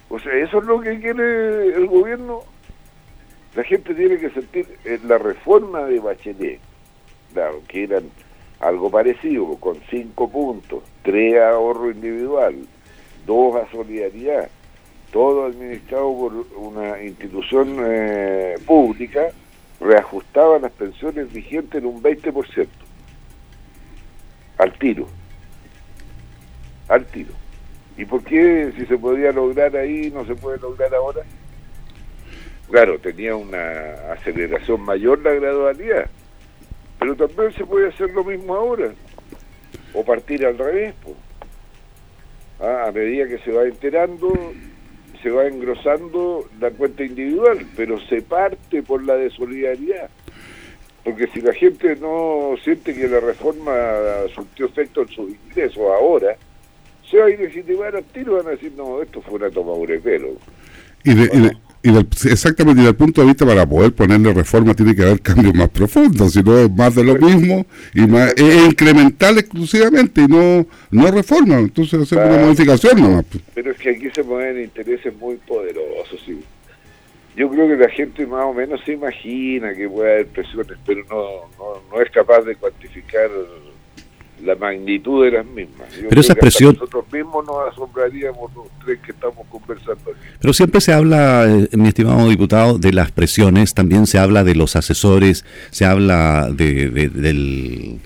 O 0.09 0.19
sea, 0.19 0.35
eso 0.35 0.59
es 0.59 0.65
lo 0.65 0.81
que 0.81 0.99
quiere 0.99 1.77
el 1.77 1.87
gobierno. 1.87 2.43
La 3.55 3.63
gente 3.63 3.95
tiene 3.95 4.19
que 4.19 4.31
sentir 4.31 4.67
en 4.85 5.07
la 5.07 5.19
reforma 5.19 5.85
de 5.85 6.01
Bachelet, 6.01 6.59
claro, 7.33 7.63
que 7.69 7.85
eran 7.85 8.11
algo 8.61 8.91
parecido, 8.91 9.57
con 9.57 9.79
cinco 9.91 10.31
puntos, 10.31 10.83
tres 11.03 11.37
a 11.37 11.51
ahorro 11.51 11.91
individual, 11.91 12.57
dos 13.27 13.57
a 13.57 13.71
solidaridad, 13.71 14.49
todo 15.13 15.47
administrado 15.47 16.13
por 16.17 16.33
una 16.57 17.03
institución 17.03 17.77
eh, 17.81 18.57
pública, 18.67 19.29
reajustaba 19.81 20.59
las 20.59 20.73
pensiones 20.73 21.33
vigentes 21.33 21.83
en 21.83 21.87
un 21.87 22.03
20%. 22.03 22.67
Al 24.59 24.73
tiro. 24.79 25.07
Al 26.89 27.05
tiro. 27.07 27.35
¿Y 27.99 28.05
por 28.05 28.23
qué 28.25 28.73
si 28.77 28.87
se 28.87 28.97
podía 28.97 29.33
lograr 29.33 29.77
ahí 29.77 30.11
no 30.11 30.25
se 30.25 30.35
puede 30.35 30.59
lograr 30.59 30.95
ahora? 30.95 31.23
Claro, 32.71 32.99
tenía 32.99 33.37
una 33.37 34.13
aceleración 34.13 34.81
mayor 34.81 35.21
la 35.23 35.33
gradualidad 35.33 36.11
pero 36.99 37.15
también 37.17 37.53
se 37.53 37.65
puede 37.65 37.89
hacer 37.89 38.11
lo 38.11 38.25
mismo 38.25 38.55
ahora, 38.55 38.93
o 39.93 40.05
partir 40.05 40.45
al 40.47 40.59
revés. 40.59 40.95
Ah, 42.61 42.87
a 42.89 42.93
medida 42.93 43.29
que 43.29 43.39
se 43.39 43.51
va 43.51 43.65
enterando, 43.65 44.33
se 45.23 45.31
va 45.31 45.47
engrosando 45.47 46.49
la 46.59 46.71
cuenta 46.71 47.05
individual, 47.05 47.67
pero 47.77 48.01
se 48.07 48.23
parte 48.23 48.83
por 48.83 49.05
la 49.05 49.17
de 49.17 49.31
solidaridad. 49.31 50.09
Porque 51.05 51.29
si 51.29 51.41
la 51.41 51.53
gente 51.53 51.97
no 51.97 52.55
siente 52.65 52.95
que 52.95 53.07
la 53.07 53.21
reforma 53.21 53.73
surtió 54.35 54.67
efecto 54.67 55.03
en 55.03 55.09
sus 55.09 55.31
ingresos 55.31 55.79
ahora, 55.79 56.37
se 57.09 57.19
va 57.19 57.27
a 57.27 57.31
ilegitimar 57.31 57.95
al 57.95 58.05
tiro, 58.05 58.37
van 58.37 58.49
a 58.49 58.51
decir, 58.51 58.73
no, 58.77 59.01
esto 59.03 59.21
fue 59.23 59.35
una 59.35 59.51
tomadura 59.51 59.95
de 59.95 60.01
pelo. 60.01 60.31
Y, 61.87 61.97
exactamente, 62.29 62.81
y 62.81 62.85
desde 62.85 62.91
el 62.91 62.97
punto 62.97 63.21
de 63.21 63.29
vista 63.29 63.47
para 63.47 63.65
poder 63.65 63.93
ponerle 63.93 64.33
reforma 64.33 64.75
tiene 64.75 64.93
que 64.97 65.03
haber 65.03 65.21
cambios 65.21 65.55
más 65.55 65.69
profundos, 65.69 66.33
si 66.33 66.43
no 66.43 66.59
es 66.59 66.69
más 66.69 66.97
de 66.97 67.05
lo 67.05 67.15
mismo 67.15 67.65
y 67.95 68.01
más 68.09 68.35
es 68.37 68.67
incremental 68.67 69.39
exclusivamente 69.39 70.23
y 70.23 70.27
no 70.27 70.67
no 70.91 71.11
reforma, 71.13 71.61
entonces 71.61 72.01
hacer 72.03 72.19
una 72.19 72.39
modificación 72.39 73.01
nomás. 73.01 73.25
Pues. 73.31 73.45
Pero 73.55 73.71
es 73.71 73.79
que 73.79 73.91
aquí 73.91 74.09
se 74.13 74.25
mueven 74.25 74.65
intereses 74.65 75.15
muy 75.17 75.37
poderosos. 75.37 76.21
¿sí? 76.27 76.43
Yo 77.37 77.49
creo 77.51 77.69
que 77.69 77.77
la 77.77 77.91
gente 77.91 78.27
más 78.27 78.47
o 78.47 78.53
menos 78.53 78.81
se 78.85 78.95
imagina 78.95 79.73
que 79.73 79.89
puede 79.89 80.13
haber 80.13 80.27
presiones, 80.27 80.79
pero 80.85 81.05
no, 81.09 81.79
no 81.89 82.03
es 82.03 82.11
capaz 82.11 82.41
de 82.41 82.57
cuantificar 82.57 83.31
la 84.43 84.55
magnitud 84.55 85.25
de 85.25 85.33
las 85.33 85.47
mismas. 85.47 85.89
pero 86.09 86.21
esa 86.21 86.35
presión... 86.35 86.75
Nosotros 86.75 87.05
mismos 87.13 87.47
nos 87.47 87.73
asombraríamos 87.73 88.53
los 88.55 88.67
tres 88.85 89.01
que 89.01 89.13
estamos 89.13 89.47
conversando 89.49 90.11
aquí. 90.11 90.21
Pero 90.41 90.53
siempre 90.53 90.81
se 90.81 90.93
habla, 90.93 91.47
eh, 91.47 91.69
mi 91.77 91.89
estimado 91.89 92.29
diputado, 92.29 92.79
de 92.79 92.93
las 92.93 93.11
presiones, 93.13 93.75
también 93.75 94.07
se 94.07 94.19
habla 94.19 94.45
de 94.45 94.55
los 94.55 94.77
asesores, 94.77 95.45
se 95.71 95.85
habla 95.85 96.49
de, 96.53 96.91
del 96.91 98.01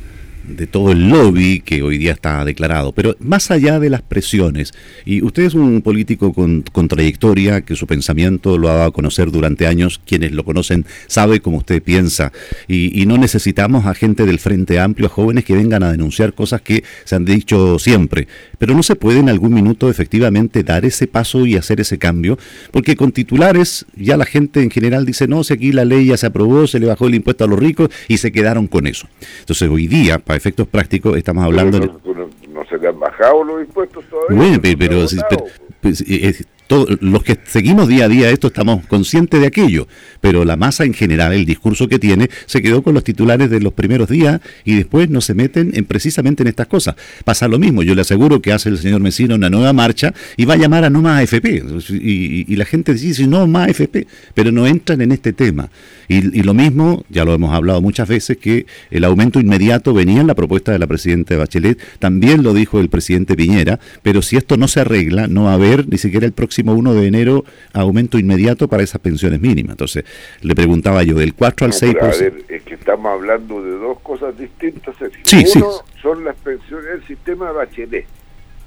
de 0.57 0.67
todo 0.67 0.93
el 0.93 1.09
lobby 1.09 1.61
que 1.61 1.83
hoy 1.83 1.99
día 1.99 2.13
está 2.13 2.45
declarado. 2.45 2.93
Pero 2.93 3.17
más 3.21 3.51
allá 3.51 3.79
de 3.79 3.91
las 3.91 4.03
presiones, 4.03 4.73
y 5.05 5.23
usted 5.23 5.45
es 5.45 5.55
un 5.55 5.83
político 5.83 6.33
con, 6.33 6.63
trayectoria, 6.89 7.63
que 7.63 7.77
su 7.77 7.87
pensamiento 7.87 8.59
lo 8.59 8.69
ha 8.69 8.75
dado 8.75 8.89
a 8.89 8.93
conocer 8.93 9.31
durante 9.31 9.67
años, 9.67 10.01
quienes 10.05 10.33
lo 10.33 10.45
conocen 10.45 10.87
sabe 11.07 11.41
cómo 11.41 11.59
usted 11.59 11.83
piensa, 11.83 12.33
y, 12.69 13.01
no 13.11 13.19
necesitamos 13.19 13.87
a 13.87 13.95
gente 13.95 14.25
del 14.25 14.39
Frente 14.39 14.79
Amplio, 14.79 15.07
a 15.07 15.11
jóvenes 15.11 15.45
que 15.45 15.55
vengan 15.55 15.83
a 15.83 15.91
denunciar 15.91 16.33
cosas 16.33 16.61
que 16.61 16.85
se 17.05 17.17
han 17.17 17.25
dicho 17.25 17.79
siempre. 17.79 18.29
Pero 18.59 18.75
no 18.75 18.83
se 18.83 18.95
puede 18.95 19.19
en 19.19 19.29
algún 19.29 19.53
minuto 19.53 19.91
efectivamente 19.91 20.63
dar 20.63 20.85
ese 20.85 21.07
paso 21.09 21.45
y 21.47 21.57
hacer 21.57 21.81
ese 21.81 21.99
cambio, 21.99 22.39
porque 22.71 22.95
con 22.95 23.11
titulares 23.11 23.87
ya 23.97 24.17
la 24.17 24.27
gente 24.27 24.63
en 24.63 24.71
general 24.71 25.07
dice, 25.07 25.27
no, 25.27 25.43
si 25.43 25.55
aquí 25.55 25.73
la 25.73 25.85
ley 25.85 26.07
ya 26.07 26.17
se 26.17 26.27
aprobó, 26.27 26.67
se 26.67 26.79
le 26.79 26.87
bajó 26.87 27.07
el 27.07 27.15
impuesto 27.15 27.45
a 27.45 27.47
los 27.49 27.59
ricos 27.59 27.89
y 28.07 28.19
se 28.19 28.31
quedaron 28.33 28.69
con 28.69 28.87
eso. 28.87 29.09
Entonces 29.41 29.69
hoy 29.69 29.87
día, 29.87 30.19
efectos 30.41 30.67
prácticos, 30.67 31.17
estamos 31.17 31.45
hablando... 31.45 31.79
no, 31.79 32.65
se 32.65 32.79
le 32.79 32.89
han 32.89 32.99
bajado 32.99 33.45
los 33.45 33.61
impuestos 33.61 34.05
todavía. 34.09 34.59
pero, 34.63 35.07
pues, 36.71 36.87
los 37.01 37.25
que 37.25 37.37
seguimos 37.47 37.89
día 37.89 38.05
a 38.05 38.09
día 38.09 38.31
esto 38.31 38.47
estamos 38.47 38.87
conscientes 38.87 39.41
de 39.41 39.47
aquello, 39.49 39.89
pero 40.21 40.45
la 40.45 40.57
masa 40.57 40.85
en 40.85 40.95
general, 40.95 41.33
el 41.33 41.45
discurso 41.45 41.89
que 41.89 41.99
tiene, 41.99 42.31
se 42.47 42.63
quedó 42.63 42.83
con 42.83 42.95
los 42.95 43.03
titulares 43.03 43.51
de 43.51 43.61
los 43.61 43.73
primeros 43.73 44.09
días 44.09 44.41
y 44.65 44.77
después 44.77 45.11
no 45.11 45.21
se 45.21 45.35
meten 45.35 45.73
en 45.75 45.85
precisamente 45.85 46.45
en 46.45 46.47
estas 46.47 46.69
cosas. 46.69 46.95
Pasa 47.25 47.49
lo 47.49 47.59
mismo, 47.59 47.83
yo 47.83 47.97
le 47.97 48.03
aseguro 48.03 48.41
que 48.41 48.53
hace 48.53 48.69
el 48.69 48.79
señor 48.79 49.01
Mesina 49.01 49.35
una 49.35 49.51
nueva 49.51 49.73
marcha 49.73 50.15
y 50.37 50.45
va 50.45 50.55
a 50.55 50.59
llamar 50.59 50.85
a 50.85 50.91
no 50.91 51.03
más 51.03 51.21
AFP. 51.21 51.65
Y, 51.91 52.55
la 52.61 52.65
gente 52.65 52.95
dice 52.95 53.27
no 53.27 53.47
más 53.49 53.71
AFP, 53.71 54.07
pero 54.35 54.53
no 54.53 54.67
entran 54.67 55.01
en 55.01 55.11
este 55.11 55.33
tema. 55.33 55.71
Y, 56.07 56.43
lo 56.43 56.55
mismo, 56.55 57.05
ya 57.09 57.25
lo 57.25 57.35
hemos 57.35 57.53
hablado 57.53 57.81
muchas 57.83 58.07
veces, 58.07 58.37
que 58.37 58.67
el 58.93 59.05
aumento 59.05 59.41
inmediato 59.41 59.93
venía 59.93 60.21
en 60.21 60.27
la 60.29 60.35
propuesta 60.37 60.71
de 60.71 60.79
la 60.79 60.87
presidenta 60.87 61.37
Bachelet, 61.37 61.81
también 61.99 62.45
lo 62.45 62.55
dijo 62.55 62.79
el 62.79 62.89
presidente 62.89 63.35
Piñera, 63.35 63.81
pero 64.03 64.23
si 64.23 64.37
esto 64.37 64.57
no 64.57 64.69
se 64.69 64.81
arregla, 64.81 65.27
no 65.27 65.45
va 65.45 65.53
a 65.53 65.55
haber 65.55 65.89
ni 65.89 65.99
siquiera 65.99 66.27
el 66.27 66.33
próximo 66.33 66.60
1 66.69 66.95
de 66.95 67.07
enero 67.07 67.45
aumento 67.73 68.19
inmediato 68.19 68.69
para 68.69 68.83
esas 68.83 69.01
pensiones 69.01 69.41
mínimas. 69.41 69.73
Entonces, 69.73 70.05
le 70.43 70.55
preguntaba 70.55 71.03
yo, 71.03 71.17
del 71.17 71.35
4 71.35 71.67
al 71.67 71.73
6%. 71.73 72.03
a 72.03 72.07
ver, 72.19 72.45
es 72.49 72.63
que 72.63 72.75
estamos 72.75 73.13
hablando 73.13 73.63
de 73.63 73.73
dos 73.73 74.01
cosas 74.01 74.37
distintas. 74.37 74.95
Sí, 75.25 75.45
Uno 75.57 75.71
son 76.03 76.25
las 76.25 76.37
pensiones, 76.37 76.87
el 76.95 77.07
sistema 77.07 77.53
Bachelet. 77.53 78.07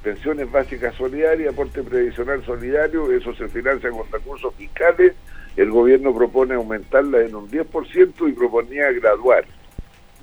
Pensiones 0.02 0.50
básicas 0.52 0.94
solidarias, 0.96 1.54
aporte 1.54 1.82
previsional 1.82 2.44
solidario, 2.44 3.10
eso 3.10 3.34
se 3.34 3.48
financia 3.48 3.90
con 3.90 4.02
recursos 4.12 4.54
fiscales. 4.54 5.14
El 5.56 5.70
gobierno 5.70 6.14
propone 6.14 6.54
aumentarla 6.54 7.22
en 7.22 7.34
un 7.34 7.48
10% 7.48 8.28
y 8.28 8.32
proponía 8.32 8.90
graduar, 8.92 9.44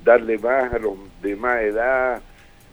darle 0.04 0.38
más 0.38 0.72
a 0.72 0.78
los 0.78 0.94
de 1.20 1.34
más 1.34 1.62
edad, 1.62 2.22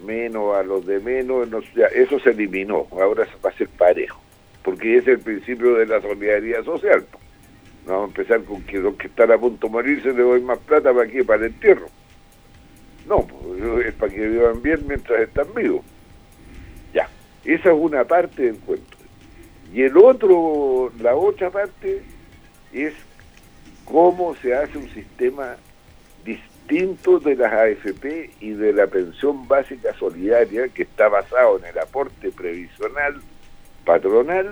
menos 0.05 0.55
a 0.55 0.63
los 0.63 0.85
de 0.85 0.99
menos, 0.99 1.47
eso 1.95 2.19
se 2.19 2.29
eliminó, 2.29 2.87
ahora 2.91 3.27
va 3.43 3.49
a 3.49 3.53
ser 3.53 3.69
parejo 3.69 4.19
porque 4.63 4.97
es 4.97 5.07
el 5.07 5.19
principio 5.19 5.75
de 5.75 5.85
la 5.85 6.01
solidaridad 6.01 6.63
social. 6.63 7.05
vamos 7.85 8.03
a 8.03 8.07
empezar 8.07 8.43
con 8.43 8.61
que 8.63 8.77
los 8.79 8.95
que 8.95 9.07
están 9.07 9.31
a 9.31 9.37
punto 9.37 9.67
de 9.67 9.73
morirse 9.73 10.13
le 10.13 10.21
doy 10.21 10.41
más 10.41 10.59
plata 10.59 10.93
para 10.93 11.07
qué, 11.07 11.23
para 11.23 11.45
el 11.45 11.51
entierro. 11.53 11.87
No, 13.07 13.25
es 13.79 13.93
para 13.95 14.13
que 14.13 14.27
vivan 14.27 14.61
bien 14.61 14.79
mientras 14.87 15.21
están 15.21 15.47
vivos. 15.55 15.83
Ya, 16.93 17.09
esa 17.43 17.69
es 17.69 17.75
una 17.77 18.03
parte 18.03 18.43
del 18.43 18.57
cuento. 18.57 18.97
Y 19.73 19.83
el 19.83 19.97
otro, 19.97 20.91
la 20.99 21.15
otra 21.15 21.49
parte 21.49 22.03
es 22.73 22.93
cómo 23.85 24.35
se 24.35 24.53
hace 24.53 24.77
un 24.77 24.89
sistema 24.89 25.55
distinto 26.23 27.19
de 27.19 27.35
las 27.35 27.51
AFP 27.51 28.31
y 28.39 28.51
de 28.51 28.73
la 28.73 28.87
pensión 28.87 29.47
básica 29.47 29.93
solidaria 29.97 30.67
que 30.67 30.83
está 30.83 31.07
basado 31.07 31.57
en 31.59 31.65
el 31.65 31.79
aporte 31.79 32.31
previsional 32.31 33.19
patronal 33.89 34.51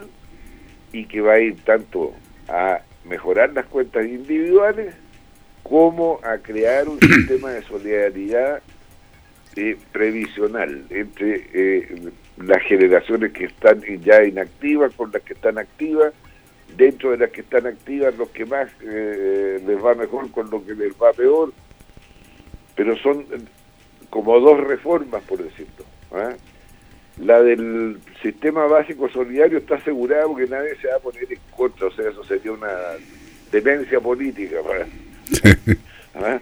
y 0.92 1.06
que 1.06 1.22
va 1.22 1.34
a 1.34 1.40
ir 1.40 1.58
tanto 1.64 2.12
a 2.50 2.80
mejorar 3.06 3.54
las 3.54 3.68
cuentas 3.68 4.04
individuales 4.04 4.96
como 5.62 6.20
a 6.24 6.40
crear 6.40 6.90
un 6.90 7.00
sistema 7.14 7.52
de 7.52 7.62
solidaridad 7.62 8.64
eh, 9.56 9.78
previsional 9.92 10.86
entre 10.90 11.48
eh, 11.54 12.12
las 12.38 12.64
generaciones 12.64 13.32
que 13.32 13.46
están 13.46 13.80
ya 14.04 14.24
inactivas 14.24 14.92
con 14.96 15.12
las 15.12 15.22
que 15.22 15.34
están 15.34 15.60
activas, 15.60 16.14
dentro 16.76 17.12
de 17.12 17.18
las 17.18 17.30
que 17.30 17.42
están 17.42 17.68
activas 17.68 18.18
los 18.18 18.30
que 18.30 18.46
más 18.48 18.68
eh, 18.82 19.62
les 19.68 19.86
va 19.86 19.94
mejor 19.94 20.32
con 20.32 20.50
lo 20.50 20.66
que 20.66 20.74
les 20.74 20.94
va 20.94 21.14
peor, 21.14 21.54
pero 22.76 22.98
son 22.98 23.24
como 24.10 24.40
dos 24.40 24.60
reformas, 24.62 25.22
por 25.26 25.44
decirlo. 25.44 25.86
La 27.20 27.42
del 27.42 28.00
sistema 28.22 28.66
básico 28.68 29.10
solidario 29.10 29.58
está 29.58 29.76
asegurado 29.76 30.36
que 30.36 30.48
nadie 30.48 30.76
se 30.80 30.88
va 30.88 30.98
a 30.98 31.00
poner 31.00 31.32
en 31.32 31.40
contra, 31.56 31.88
o 31.88 31.92
sea, 31.92 32.10
eso 32.10 32.24
sería 32.24 32.52
una 32.52 32.70
demencia 33.52 34.00
política. 34.00 34.58
¿Ah? 36.16 36.40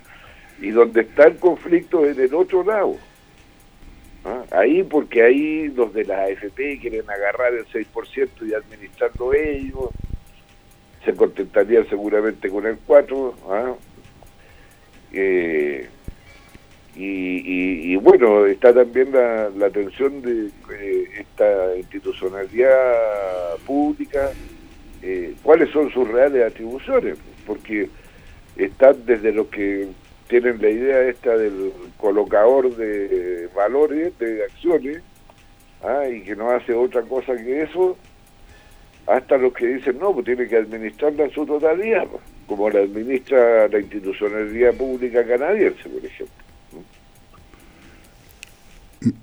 Y 0.60 0.72
donde 0.72 1.01
está 1.01 1.27
el 1.27 1.38
conflicto 1.38 2.05
es 2.05 2.17
del 2.17 2.34
otro 2.34 2.63
lado. 2.63 2.98
¿Ah? 4.25 4.44
Ahí, 4.51 4.84
porque 4.84 5.22
ahí 5.24 5.67
los 5.70 5.94
de 5.94 6.03
la 6.03 6.24
AFP 6.24 6.79
quieren 6.82 7.10
agarrar 7.10 7.53
el 7.53 7.65
6% 7.67 8.29
y 8.41 8.53
administrarlo 8.53 9.34
ellos, 9.34 9.89
se 11.05 11.13
contentarían 11.13 11.88
seguramente 11.88 12.50
con 12.50 12.65
el 12.65 12.77
4%. 12.86 13.34
¿ah? 13.50 13.75
Eh, 15.13 15.88
y, 16.98 17.96
bueno, 17.98 18.46
está 18.46 18.74
también 18.74 19.12
la, 19.12 19.50
la 19.50 19.66
atención 19.66 20.22
de 20.22 20.48
eh, 20.74 21.10
esta 21.20 21.75
institucionalidad 21.75 23.58
pública, 23.66 24.32
eh, 25.02 25.34
cuáles 25.44 25.70
son 25.72 25.92
sus 25.92 26.08
reales 26.08 26.52
atribuciones, 26.52 27.18
porque 27.46 27.90
están 28.56 29.06
desde 29.06 29.34
los 29.34 29.48
que 29.48 29.88
tienen 30.30 30.62
la 30.62 30.70
idea 30.70 31.02
esta 31.10 31.38
del 31.38 31.74
colocador 31.98 32.75
de 32.75 33.50
valores, 33.54 34.18
de 34.18 34.46
acciones, 34.46 35.02
ah, 35.84 36.08
y 36.08 36.22
que 36.22 36.36
no 36.36 36.50
hace 36.50 36.74
otra 36.74 37.02
cosa 37.02 37.36
que 37.36 37.64
eso, 37.64 37.98
hasta 39.06 39.38
los 39.38 39.54
que 39.54 39.68
dicen, 39.68 40.00
no, 40.00 40.14
pues 40.14 40.25
tiene 40.25 40.48
que 40.48 40.58
administrarla 40.58 41.25
en 41.25 41.32
su 41.32 41.46
totalidad, 41.46 42.08
como 42.48 42.70
la 42.70 42.80
administra 42.80 43.68
la 43.68 43.80
institucionalidad 43.80 44.74
pública 44.75 45.25
canadiense, 45.25 45.90
por 45.90 46.06
ejemplo. 46.06 46.45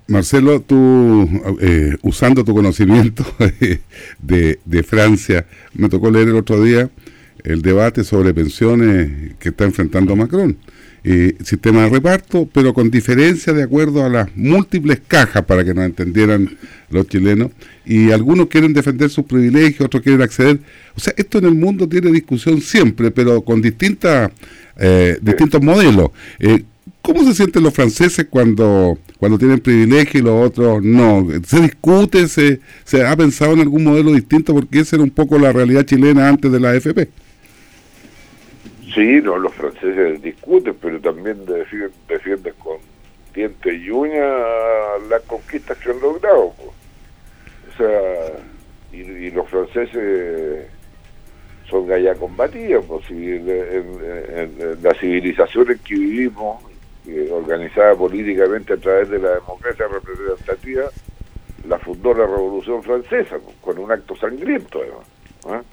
Marcelo, 0.07 0.61
tú, 0.61 1.29
eh, 1.61 1.95
usando 2.01 2.43
tu 2.43 2.53
conocimiento 2.53 3.25
de, 4.19 4.59
de, 4.63 4.83
Francia, 4.83 5.45
me 5.73 5.89
tocó 5.89 6.11
leer 6.11 6.29
el 6.29 6.35
otro 6.35 6.63
día 6.63 6.89
el 7.43 7.61
debate 7.61 8.03
sobre 8.03 8.33
pensiones 8.33 9.35
que 9.39 9.49
está 9.49 9.65
enfrentando 9.65 10.15
Macron. 10.15 10.57
Eh, 11.05 11.35
sistema 11.43 11.83
de 11.83 11.89
reparto, 11.89 12.47
pero 12.53 12.73
con 12.73 12.89
diferencia 12.89 13.51
de 13.51 13.63
acuerdo 13.63 14.05
a 14.05 14.09
las 14.09 14.33
múltiples 14.37 15.01
cajas 15.05 15.43
para 15.43 15.65
que 15.65 15.73
nos 15.73 15.83
entendieran 15.83 16.57
los 16.89 17.07
chilenos. 17.09 17.51
Y 17.85 18.11
algunos 18.11 18.47
quieren 18.47 18.71
defender 18.71 19.09
sus 19.09 19.25
privilegios, 19.25 19.81
otros 19.81 20.01
quieren 20.01 20.21
acceder. 20.21 20.61
O 20.95 21.01
sea, 21.01 21.13
esto 21.17 21.39
en 21.39 21.45
el 21.45 21.55
mundo 21.55 21.89
tiene 21.89 22.09
discusión 22.09 22.61
siempre, 22.61 23.11
pero 23.11 23.41
con 23.41 23.61
distintas 23.61 24.31
eh, 24.77 25.17
distintos 25.21 25.61
modelos. 25.61 26.11
Eh, 26.39 26.63
¿Cómo 27.03 27.21
se 27.25 27.33
sienten 27.33 27.63
los 27.63 27.73
franceses 27.73 28.27
cuando, 28.29 28.97
cuando 29.19 29.37
tienen 29.37 29.59
privilegio 29.59 30.21
y 30.21 30.23
los 30.23 30.47
otros 30.47 30.81
no? 30.81 31.27
¿Se 31.45 31.59
discute? 31.59 32.29
Se, 32.29 32.61
¿Se 32.85 33.05
ha 33.05 33.13
pensado 33.17 33.51
en 33.51 33.59
algún 33.59 33.83
modelo 33.83 34.13
distinto? 34.13 34.53
Porque 34.53 34.79
esa 34.79 34.95
era 34.95 35.03
un 35.03 35.09
poco 35.09 35.37
la 35.37 35.51
realidad 35.51 35.83
chilena 35.83 36.29
antes 36.29 36.49
de 36.49 36.61
la 36.61 36.69
AFP. 36.69 37.09
Sí, 38.95 39.19
no, 39.21 39.37
los 39.37 39.53
franceses 39.53 40.21
discuten, 40.21 40.75
pero 40.79 40.97
también 41.01 41.45
defienden, 42.07 42.53
con 42.57 42.77
dientes 43.35 43.81
y 43.81 43.89
uñas 43.89 44.39
las 45.09 45.21
conquistas 45.23 45.77
que 45.79 45.91
han 45.91 45.99
logrado. 45.99 46.53
O 46.53 47.77
sea, 47.77 48.39
y, 48.93 49.29
los 49.31 49.49
franceses 49.49 50.67
son 51.69 51.85
ya 51.87 52.15
combatidas, 52.15 52.85
pues 52.85 53.09
en, 53.09 54.55
la 54.81 54.93
civilización 54.93 55.71
en 55.71 55.79
que 55.79 55.95
vivimos, 55.95 56.63
eh, 57.07 57.29
organizada 57.31 57.95
políticamente 57.95 58.73
a 58.73 58.77
través 58.77 59.09
de 59.09 59.19
la 59.19 59.35
democracia 59.35 59.87
representativa, 59.87 60.89
la 61.67 61.79
fundó 61.79 62.13
la 62.13 62.25
Revolución 62.25 62.83
Francesa, 62.83 63.37
con 63.61 63.77
un 63.77 63.91
acto 63.91 64.15
sangriento 64.15 64.81
además. 64.81 65.65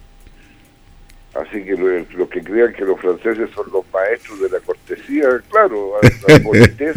Así 1.35 1.63
que 1.63 1.77
los, 1.77 2.29
que 2.29 2.43
crean 2.43 2.73
que 2.73 2.85
los 2.85 3.01
franceses 3.01 3.51
son 3.55 3.67
los 3.73 3.85
maestros 3.93 4.41
de 4.41 4.49
la 4.49 4.59
cortesía, 4.61 5.29
claro, 5.49 5.93
la 6.29 6.41
politez, 6.41 6.97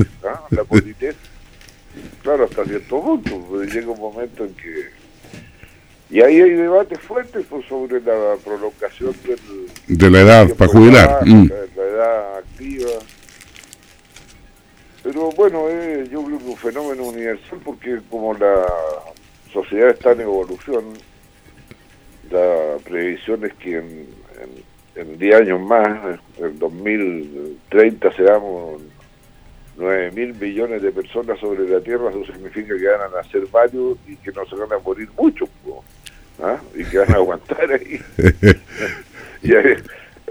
la 0.50 0.64
politez, 0.64 1.16
claro, 2.24 2.46
hasta 2.46 2.66
cierto 2.66 3.02
punto, 3.02 3.40
pues, 3.50 3.72
llega 3.74 3.92
un 3.92 4.00
momento 4.00 4.44
en 4.44 4.54
que 4.56 5.04
y 6.14 6.22
ahí 6.22 6.40
hay 6.40 6.52
debates 6.52 7.00
fuertes 7.00 7.44
pues, 7.50 7.66
sobre 7.66 8.00
la 8.02 8.36
prolongación 8.46 9.16
del, 9.26 9.98
de 9.98 10.12
la 10.12 10.22
edad 10.22 10.50
para 10.56 10.72
jubilar. 10.72 11.26
Mm. 11.26 11.50
La, 11.76 11.84
edad 11.84 12.38
activa. 12.38 12.90
Pero 15.04 15.30
bueno, 15.32 15.68
eh, 15.70 16.08
yo 16.10 16.24
creo 16.24 16.38
que 16.38 16.46
es 16.46 16.50
un 16.50 16.58
fenómeno 16.58 17.04
universal 17.04 17.60
porque 17.64 18.00
como 18.10 18.34
la 18.34 18.66
sociedad 19.52 19.90
está 19.90 20.14
en 20.14 20.22
evolución, 20.22 20.86
la 22.32 22.78
previsión 22.86 23.44
es 23.46 23.54
que 23.56 23.78
en, 23.78 24.08
en, 24.96 25.18
10 25.20 25.36
años 25.36 25.60
más, 25.60 26.20
en 26.38 26.58
2030, 26.58 28.12
seamos 28.14 28.82
9 29.76 30.12
mil 30.12 30.34
millones 30.36 30.82
de 30.82 30.92
personas 30.92 31.38
sobre 31.40 31.68
la 31.68 31.82
Tierra, 31.82 32.10
eso 32.10 32.26
significa 32.32 32.78
que 32.78 32.88
van 32.88 33.02
a 33.02 33.18
nacer 33.18 33.46
varios 33.48 33.98
y 34.08 34.16
que 34.16 34.32
no 34.32 34.46
se 34.46 34.56
van 34.56 34.72
a 34.72 34.80
morir 34.80 35.10
muchos. 35.18 35.50
¿ah? 36.42 36.58
y 36.74 36.84
que 36.86 36.98
van 37.00 37.12
a 37.12 37.16
aguantar 37.16 37.72
ahí. 37.72 38.00
y 39.44 39.54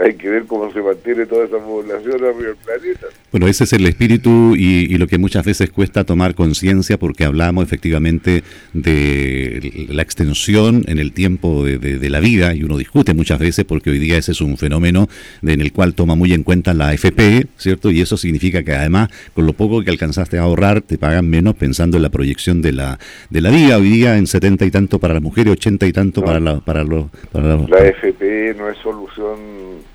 hay, 0.02 0.14
que 0.14 0.28
ver 0.28 0.44
cómo 0.46 0.72
se 0.72 0.80
mantiene 0.80 1.26
toda 1.26 1.44
esa 1.44 1.58
población 1.58 2.14
arriba 2.14 2.48
del 2.48 2.56
planeta. 2.56 3.06
Bueno, 3.30 3.46
ese 3.46 3.64
es 3.64 3.72
el 3.72 3.86
espíritu 3.86 4.54
y, 4.56 4.96
lo 4.98 5.06
que 5.06 5.18
muchas 5.18 5.44
veces 5.44 5.70
cuesta 5.70 6.04
tomar 6.04 6.34
conciencia 6.34 6.98
porque 6.98 7.24
hablamos 7.24 7.64
efectivamente 7.64 8.44
de 8.72 9.86
la 9.88 10.02
extensión 10.02 10.84
en 10.86 10.98
el 10.98 11.12
tiempo 11.12 11.64
de, 11.64 12.10
la 12.10 12.20
vida 12.20 12.54
y 12.54 12.62
uno 12.62 12.76
discute 12.76 13.14
muchas 13.14 13.38
veces 13.38 13.64
porque 13.64 13.90
hoy 13.90 13.98
día 13.98 14.18
ese 14.18 14.32
es 14.32 14.40
un 14.40 14.58
fenómeno 14.58 15.08
en 15.42 15.60
el 15.60 15.72
cual 15.72 15.94
toma 15.94 16.14
muy 16.14 16.34
en 16.34 16.42
cuenta 16.42 16.74
la 16.74 16.88
AFP, 16.88 17.46
¿cierto? 17.56 17.90
Y 17.90 18.00
eso 18.00 18.16
significa 18.16 18.62
que 18.62 18.74
además 18.74 19.08
con 19.32 19.46
lo 19.46 19.54
poco 19.54 19.82
que 19.82 19.90
alcanzaste 19.90 20.38
a 20.38 20.42
ahorrar 20.42 20.82
te 20.82 20.98
pagan 20.98 21.28
menos 21.28 21.54
pensando 21.54 21.96
en 21.96 22.02
la 22.02 22.10
proyección 22.10 22.60
de 22.60 22.72
la, 22.72 22.98
de 23.30 23.40
la 23.40 23.50
vida. 23.50 23.78
Hoy 23.78 23.88
día 23.88 24.18
en 24.18 24.26
70 24.26 24.64
y 24.66 24.70
tanto 24.70 24.98
para 24.98 25.14
las 25.14 25.22
mujeres, 25.22 25.52
80 25.54 25.86
y 25.86 25.92
tanto 25.92 26.22
para, 26.22 26.40
la, 26.40 26.60
para, 26.60 26.84
los, 26.84 27.06
para 27.30 27.56
La 27.56 27.78
AFP 27.78 28.54
no 28.56 28.68
es 28.68 28.76
solución 28.78 29.38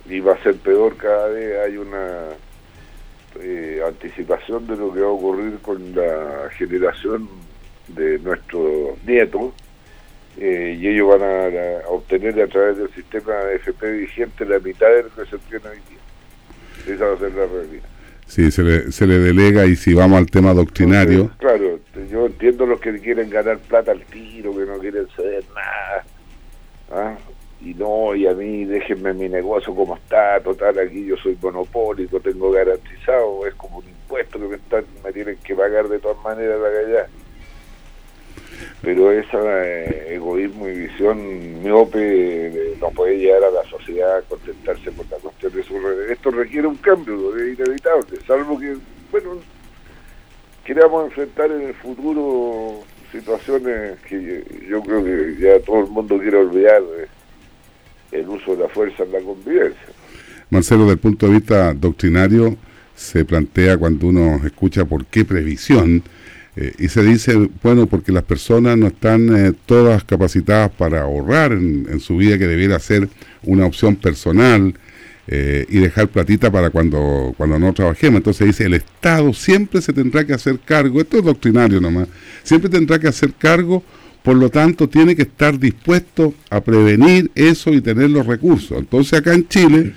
y 0.05 0.19
va 0.19 0.33
a 0.33 0.43
ser 0.43 0.55
peor 0.55 0.95
cada 0.97 1.27
vez. 1.29 1.59
Hay 1.65 1.77
una 1.77 2.29
eh, 3.39 3.81
anticipación 3.85 4.67
de 4.67 4.77
lo 4.77 4.93
que 4.93 5.01
va 5.01 5.07
a 5.07 5.11
ocurrir 5.11 5.59
con 5.59 5.95
la 5.95 6.49
generación 6.57 7.29
de 7.87 8.19
nuestros 8.19 9.01
nietos 9.05 9.53
eh, 10.37 10.77
y 10.79 10.87
ellos 10.87 11.07
van 11.09 11.23
a, 11.23 11.87
obtener 11.89 12.39
a 12.41 12.47
través 12.47 12.77
del 12.77 12.93
sistema 12.93 13.33
FP 13.55 13.91
vigente 13.91 14.45
la 14.45 14.59
mitad 14.59 14.87
de 14.87 15.03
lo 15.03 15.09
que 15.15 15.25
se 15.25 15.37
tiene 15.49 15.69
hoy 15.69 15.79
día. 15.89 16.93
Esa 16.93 17.05
va 17.05 17.15
a 17.15 17.19
ser 17.19 17.33
la 17.33 17.45
realidad. 17.45 17.89
Sí, 18.27 18.51
se 18.51 18.61
le, 18.61 18.91
se 18.91 19.07
le 19.07 19.19
delega 19.19 19.65
y 19.65 19.75
si 19.75 19.93
vamos 19.93 20.17
al 20.17 20.29
tema 20.29 20.53
doctrinario... 20.53 21.31
claro, 21.37 21.79
yo 22.11 22.25
entiendo 22.25 22.65
los 22.65 22.79
que 22.81 22.99
quieren 22.99 23.29
ganar 23.29 23.57
plata 23.59 23.91
al 23.91 24.01
tiro, 24.01 24.53
que 24.53 24.65
no 24.65 24.77
quieren 24.79 25.07
ceder 25.15 25.43
nada. 25.55 26.05
¿ah? 26.91 27.17
Y 27.67 27.73
no, 27.73 28.15
y 28.15 28.25
a 28.25 28.33
mí 28.33 28.63
déjenme 28.63 29.13
mi 29.13 29.27
negocio 29.27 29.75
como 29.75 29.97
está, 29.97 30.39
total, 30.39 30.79
aquí 30.79 31.05
yo 31.05 31.17
soy 31.17 31.37
monopólico, 31.41 32.17
tengo 32.21 32.49
garantizado, 32.49 33.45
es 33.45 33.53
como 33.55 33.79
un 33.79 33.89
impuesto 33.89 34.39
que 34.39 34.47
me, 34.47 34.55
están, 34.55 34.85
me 35.03 35.11
tienen 35.11 35.37
que 35.43 35.53
pagar 35.53 35.89
de 35.89 35.99
todas 35.99 36.23
maneras 36.23 36.61
la 36.61 36.67
allá. 36.67 37.07
Pero 38.81 39.11
ese 39.11 39.37
eh, 39.37 40.15
egoísmo 40.15 40.69
y 40.69 40.87
visión 40.87 41.61
miope 41.61 41.99
eh, 42.47 42.77
no 42.79 42.89
puede 42.91 43.17
llegar 43.17 43.43
a 43.43 43.51
la 43.51 43.63
sociedad 43.65 44.17
a 44.17 44.21
contentarse 44.21 44.89
con 44.91 45.05
la 45.11 45.17
cuestión 45.17 45.53
de 45.53 45.63
su 45.63 45.77
red. 45.77 46.09
Esto 46.09 46.31
requiere 46.31 46.67
un 46.67 46.77
cambio, 46.77 47.35
es 47.35 47.59
inevitable, 47.59 48.17
salvo 48.25 48.57
que, 48.57 48.77
bueno, 49.11 49.41
queramos 50.63 51.05
enfrentar 51.05 51.51
en 51.51 51.63
el 51.63 51.73
futuro 51.73 52.83
situaciones 53.11 53.99
que 54.07 54.45
yo 54.69 54.81
creo 54.83 55.03
que 55.03 55.35
ya 55.37 55.59
todo 55.65 55.81
el 55.81 55.87
mundo 55.87 56.17
quiere 56.17 56.37
olvidar. 56.37 56.81
Eh 56.97 57.07
el 58.19 58.27
uso 58.27 58.55
de 58.55 58.63
la 58.63 58.69
fuerza 58.69 59.03
en 59.03 59.11
la 59.11 59.19
convivencia. 59.19 59.87
Marcelo, 60.49 60.81
desde 60.83 60.93
el 60.93 60.99
punto 60.99 61.27
de 61.27 61.33
vista 61.33 61.73
doctrinario, 61.73 62.57
se 62.95 63.25
plantea 63.25 63.77
cuando 63.77 64.07
uno 64.07 64.41
escucha 64.45 64.85
por 64.85 65.05
qué 65.05 65.25
previsión, 65.25 66.03
eh, 66.59 66.73
y 66.79 66.87
se 66.87 67.03
dice, 67.03 67.49
bueno, 67.61 67.85
porque 67.85 68.11
las 68.11 68.23
personas 68.23 68.77
no 68.77 68.87
están 68.87 69.35
eh, 69.35 69.53
todas 69.67 70.03
capacitadas 70.03 70.71
para 70.71 71.03
ahorrar 71.03 71.51
en, 71.51 71.99
su 71.99 72.17
vida, 72.17 72.39
que 72.39 72.47
debiera 72.47 72.79
ser 72.79 73.07
una 73.43 73.67
opción 73.67 73.95
personal 73.95 74.73
eh, 75.27 75.67
y 75.69 75.77
dejar 75.77 76.07
platita 76.07 76.49
para 76.49 76.71
cuando, 76.71 77.35
cuando 77.37 77.59
no 77.59 77.73
trabajemos. 77.73 78.17
Entonces 78.17 78.47
dice, 78.47 78.65
el 78.65 78.73
Estado 78.73 79.33
siempre 79.33 79.81
se 79.81 79.93
tendrá 79.93 80.25
que 80.25 80.33
hacer 80.33 80.57
cargo, 80.59 80.99
esto 80.99 81.19
es 81.19 81.25
doctrinario 81.25 81.79
nomás, 81.79 82.07
siempre 82.41 82.71
tendrá 82.71 82.97
que 82.97 83.07
hacer 83.07 83.33
cargo 83.37 83.83
por 84.27 84.35
lo 84.35 84.49
tanto, 84.49 84.89
tiene 84.89 85.15
que 85.15 85.21
estar 85.21 85.57
dispuesto 85.57 86.33
a 86.49 86.59
prevenir 86.59 87.31
eso 87.33 87.71
y 87.71 87.79
tener 87.79 88.09
los 88.09 88.27
recursos. 88.27 88.77
Entonces, 88.77 89.17
acá 89.17 89.33
en 89.33 89.47
Chile 89.47 89.93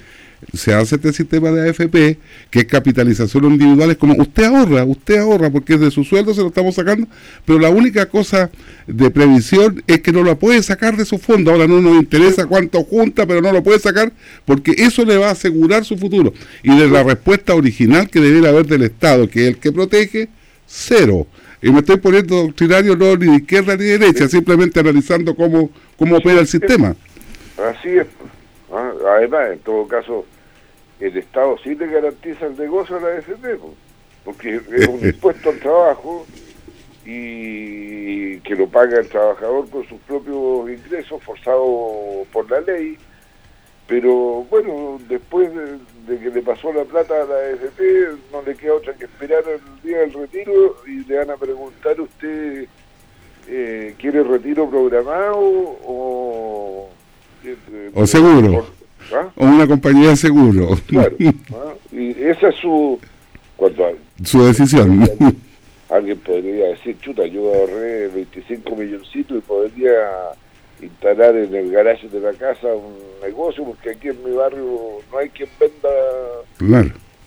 se 0.53 0.73
hace 0.73 0.95
este 0.95 1.13
sistema 1.13 1.51
de 1.51 1.69
AFP, 1.69 2.17
que 2.49 2.61
es 2.61 2.65
capitalización 2.67 3.47
individual, 3.47 3.91
es 3.91 3.97
como 3.97 4.15
usted 4.15 4.45
ahorra, 4.45 4.85
usted 4.85 5.19
ahorra, 5.19 5.51
porque 5.51 5.77
de 5.79 5.91
su 5.91 6.05
sueldo 6.05 6.33
se 6.33 6.43
lo 6.43 6.47
estamos 6.47 6.77
sacando, 6.77 7.09
pero 7.45 7.59
la 7.59 7.71
única 7.71 8.07
cosa 8.07 8.53
de 8.87 9.11
previsión 9.11 9.83
es 9.89 9.99
que 9.99 10.13
no 10.13 10.23
lo 10.23 10.39
puede 10.39 10.63
sacar 10.63 10.97
de 10.97 11.07
su 11.07 11.19
fondo. 11.19 11.51
Ahora 11.51 11.67
no 11.67 11.81
nos 11.81 12.01
interesa 12.01 12.47
cuánto 12.47 12.85
junta, 12.85 13.27
pero 13.27 13.41
no 13.41 13.51
lo 13.51 13.65
puede 13.65 13.81
sacar, 13.81 14.13
porque 14.45 14.77
eso 14.79 15.05
le 15.05 15.17
va 15.17 15.31
a 15.31 15.33
asegurar 15.33 15.85
su 15.85 15.99
futuro. 15.99 16.33
Y 16.63 16.79
de 16.79 16.89
la 16.89 17.03
respuesta 17.03 17.57
original 17.57 18.09
que 18.09 18.21
debería 18.21 18.51
haber 18.51 18.69
del 18.69 18.83
Estado, 18.83 19.29
que 19.29 19.43
es 19.43 19.49
el 19.49 19.57
que 19.57 19.73
protege, 19.73 20.29
cero. 20.71 21.27
Y 21.61 21.71
me 21.71 21.81
estoy 21.81 21.99
poniendo 21.99 22.37
doctrinario 22.37 22.97
no 22.97 23.17
ni 23.17 23.27
de 23.27 23.37
izquierda 23.37 23.77
ni 23.77 23.85
de 23.85 23.99
derecha, 23.99 24.29
simplemente 24.29 24.81
analizando 24.81 25.35
cómo, 25.35 25.71
cómo 25.99 26.17
opera 26.17 26.41
el 26.41 26.47
sistema. 26.47 26.95
Así 27.59 27.89
es. 27.89 28.07
Además, 28.73 29.51
en 29.53 29.59
todo 29.59 29.87
caso, 29.89 30.25
el 31.01 31.17
Estado 31.17 31.57
sí 31.63 31.75
le 31.75 31.87
garantiza 31.89 32.47
el 32.47 32.57
negocio 32.57 32.97
a 32.97 33.01
la 33.01 33.09
AFP, 33.09 33.59
porque 34.25 34.61
es 34.73 34.89
un 34.89 35.01
impuesto 35.07 35.51
al 35.51 35.59
trabajo 35.59 36.27
y 37.05 38.39
que 38.41 38.55
lo 38.55 38.69
paga 38.69 39.01
el 39.01 39.09
trabajador 39.09 39.69
con 39.69 39.87
sus 39.89 40.01
propios 40.03 40.71
ingresos, 40.71 41.23
forzado 41.23 42.25
por 42.33 42.49
la 42.51 42.61
ley. 42.61 42.97
Pero 43.89 44.47
bueno, 44.49 45.01
después 45.09 45.51
de, 46.07 46.19
que 46.19 46.31
le 46.31 46.43
pasó 46.43 46.73
la 46.73 46.85
plata 46.85 47.15
a 47.15 47.25
la 47.25 47.35
AFP, 47.35 47.81
no 48.33 48.43
le 48.43 48.55
queda 48.55 48.75
otra 48.75 48.95
que 48.95 49.05
esperar 49.05 49.43
el 49.47 49.83
día 49.83 49.99
del 49.99 50.13
retiro 50.13 50.77
y 50.87 51.05
le 51.05 51.19
van 51.19 51.31
a 51.31 51.37
preguntar, 51.37 52.01
¿usted 52.01 52.67
eh, 53.49 53.95
quiere 53.99 54.23
retiro 54.23 54.69
programado 54.69 55.39
o... 55.41 56.91
Eh, 57.45 57.91
o 57.95 58.07
seguro. 58.07 58.67
¿ah? 59.13 59.29
O, 59.37 59.45
una 59.47 59.67
compañía 59.67 60.11
de 60.11 60.17
seguro. 60.17 60.77
Claro. 60.87 61.17
¿ah? 61.53 61.75
Y 61.93 62.11
esa 62.23 62.49
es 62.49 62.57
su... 62.57 62.99
Cuando, 63.57 63.93
su 64.25 64.45
decisión. 64.45 65.09
Alguien 65.91 66.19
podría 66.19 66.69
decir, 66.69 66.97
chuta, 67.01 67.27
yo 67.27 67.53
ahorré 67.53 68.09
25 68.09 68.77
milloncitos 68.77 69.39
y 69.39 69.41
podría 69.41 69.91
instalar 70.83 71.37
en 71.37 71.55
el 71.55 71.71
garaje 71.71 72.09
de 72.09 72.21
la 72.21 72.33
casa 72.33 72.69
un 72.69 72.97
negocio, 73.23 73.65
porque 73.65 73.91
aquí 73.91 74.09
en 74.09 74.25
mi 74.25 74.33
barrio 74.33 74.99
no 75.11 75.19
hay 75.19 75.29
quien 75.31 75.49
venda 75.59 75.89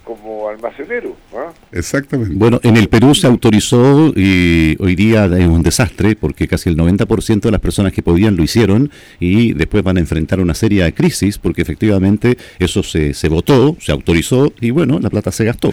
como 0.04 0.50
almacenero. 0.50 1.16
¿ah? 1.34 1.52
Exactamente. 1.72 2.34
Bueno, 2.36 2.60
en 2.64 2.78
el 2.78 2.90
Perú 2.90 3.16
se 3.16 3.28
autorizó 3.28 4.12
y 4.16 4.76
hoy 4.80 4.96
día 4.96 5.26
es 5.26 5.48
un 5.48 5.64
desastre 5.64 6.16
porque 6.16 6.48
casi 6.48 6.70
el 6.70 6.78
90% 6.78 7.42
de 7.42 7.52
las 7.52 7.62
personas 7.62 7.94
que 7.94 8.04
podían 8.04 8.36
lo 8.36 8.44
hicieron 8.44 8.92
y 9.20 9.54
después 9.54 9.84
van 9.84 9.98
a 9.98 10.00
enfrentar 10.02 10.40
una 10.40 10.54
serie 10.54 10.84
de 10.84 10.94
crisis 10.94 11.38
porque 11.38 11.62
efectivamente 11.62 12.38
eso 12.60 12.84
se, 12.84 13.14
se 13.14 13.30
votó, 13.30 13.78
se 13.80 13.92
autorizó 13.92 14.52
y 14.60 14.72
bueno, 14.72 15.00
la 15.00 15.10
plata 15.10 15.32
se 15.32 15.46
gastó. 15.46 15.72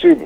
Sí. 0.00 0.16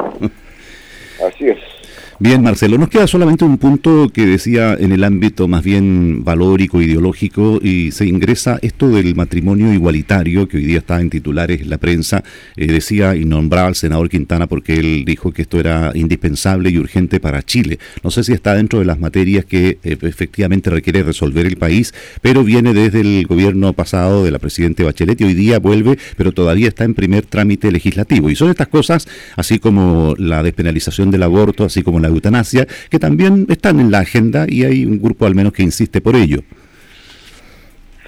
Bien, 2.21 2.41
Marcelo, 2.43 2.79
nos 2.79 2.91
queda 2.91 3.09
solamente 3.09 3.45
un 3.45 3.59
punto 3.59 4.09
que 4.09 4.25
decía 4.25 4.77
en 4.79 4.93
el 4.93 5.03
ámbito 5.03 5.49
más 5.49 5.65
bien 5.65 6.23
valórico, 6.23 6.81
ideológico, 6.81 7.59
y 7.61 7.91
se 7.91 8.07
ingresa 8.07 8.61
esto 8.63 8.89
del 8.89 9.17
matrimonio 9.17 9.75
igualitario, 9.75 10.47
que 10.47 10.59
hoy 10.59 10.65
día 10.65 10.79
está 10.79 11.01
en 11.01 11.11
titulares 11.11 11.61
en 11.63 11.71
la 11.71 11.79
prensa, 11.79 12.23
eh, 12.57 12.69
decía 12.69 13.17
y 13.17 13.25
nombraba 13.25 13.67
al 13.67 13.75
senador 13.75 14.09
Quintana 14.09 14.47
porque 14.47 14.77
él 14.79 15.03
dijo 15.05 15.33
que 15.33 15.43
esto 15.43 15.59
era 15.59 15.91
indispensable 15.93 16.71
y 16.71 16.79
urgente 16.79 17.19
para 17.19 17.43
Chile. 17.43 17.81
No 18.05 18.13
sé 18.13 18.23
si 18.23 18.33
está 18.33 18.55
dentro 18.55 18.79
de 18.79 18.85
las 18.85 19.01
materias 19.01 19.45
que 19.45 19.79
eh, 19.83 19.97
efectivamente 20.03 20.71
requiere 20.71 21.03
resolver 21.03 21.47
el 21.47 21.57
país, 21.57 21.93
pero 22.23 22.45
viene 22.45 22.75
desde 22.75 23.01
el 23.01 23.27
gobierno 23.27 23.73
pasado 23.73 24.23
de 24.23 24.31
la 24.31 24.39
presidente 24.39 24.85
Bachelet 24.85 25.21
y 25.21 25.25
hoy 25.25 25.35
día 25.35 25.59
vuelve, 25.59 25.99
pero 26.17 26.31
todavía 26.31 26.69
está 26.69 26.85
en 26.85 26.95
primer 26.95 27.27
trámite 27.27 27.73
legislativo. 27.73 28.31
Y 28.31 28.37
son 28.37 28.51
estas 28.51 28.69
cosas, 28.69 29.09
así 29.35 29.59
como 29.59 30.15
la 30.17 30.45
despenalización 30.45 31.11
del 31.11 31.25
aborto, 31.25 31.65
así 31.65 31.83
como 31.83 32.04
la 32.05 32.11
eutanasia, 32.11 32.67
que 32.91 32.99
también 32.99 33.47
están 33.49 33.81
en 33.81 33.91
la 33.91 34.01
agenda 34.01 34.47
y 34.49 34.65
hay 34.65 34.85
un 34.85 35.01
grupo 35.01 35.27
al 35.27 35.35
menos 35.35 35.53
que 35.53 35.63
insiste 35.63 36.01
por 36.01 36.17
ello. 36.17 36.41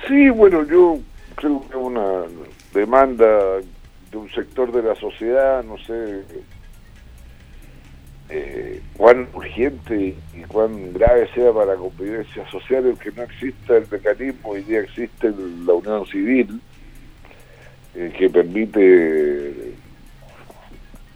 Sí, 0.06 0.28
bueno, 0.30 0.64
yo 0.64 1.00
creo 1.34 1.64
que 1.68 1.76
una 1.76 2.22
demanda 2.72 3.26
de 4.10 4.16
un 4.16 4.30
sector 4.30 4.70
de 4.72 4.82
la 4.82 4.94
sociedad, 4.94 5.64
no 5.64 5.76
sé 5.78 6.22
eh, 8.28 8.80
cuán 8.96 9.28
urgente 9.34 10.16
y 10.34 10.40
cuán 10.48 10.92
grave 10.92 11.28
sea 11.32 11.52
para 11.52 11.72
la 11.72 11.76
convivencia 11.76 12.48
social 12.50 12.86
el 12.86 12.98
que 12.98 13.12
no 13.12 13.22
exista 13.22 13.76
el 13.76 13.86
mecanismo, 13.90 14.50
hoy 14.50 14.62
día 14.62 14.80
existe 14.80 15.32
la 15.64 15.72
unión 15.72 16.06
civil, 16.06 16.60
eh, 17.94 18.12
que 18.18 18.28
permite 18.28 19.74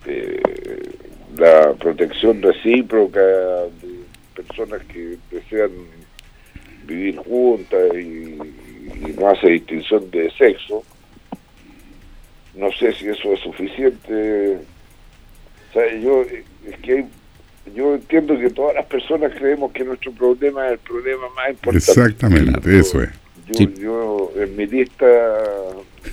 eh, 0.07 0.43
la 1.41 1.73
protección 1.73 2.43
recíproca 2.43 3.21
de 3.21 4.05
personas 4.35 4.83
que 4.85 5.17
desean 5.31 5.71
vivir 6.85 7.17
juntas 7.17 7.95
y, 7.95 8.39
no 9.17 9.29
hace 9.29 9.49
distinción 9.49 10.11
de 10.11 10.31
sexo. 10.33 10.83
No 12.55 12.71
sé 12.73 12.93
si 12.93 13.09
eso 13.09 13.33
es 13.33 13.41
suficiente. 13.41 14.59
O 15.71 15.73
sea, 15.73 15.97
yo, 15.97 16.23
es 16.23 16.77
que 16.83 17.07
yo 17.75 17.95
entiendo 17.95 18.39
que 18.39 18.51
todas 18.51 18.75
las 18.75 18.87
personas 18.87 19.33
creemos 19.39 19.73
que 19.73 19.85
nuestro 19.85 20.13
problema 20.13 20.67
es 20.67 20.73
el 20.73 20.79
problema 20.79 21.29
más 21.37 21.51
importante. 21.51 21.79
Exactamente, 21.79 22.79
eso 22.79 23.03
es. 23.03 23.11
Yo, 23.47 23.71
yo 23.71 24.33
en 24.37 24.57
mi 24.57 24.67
lista, 24.67 25.07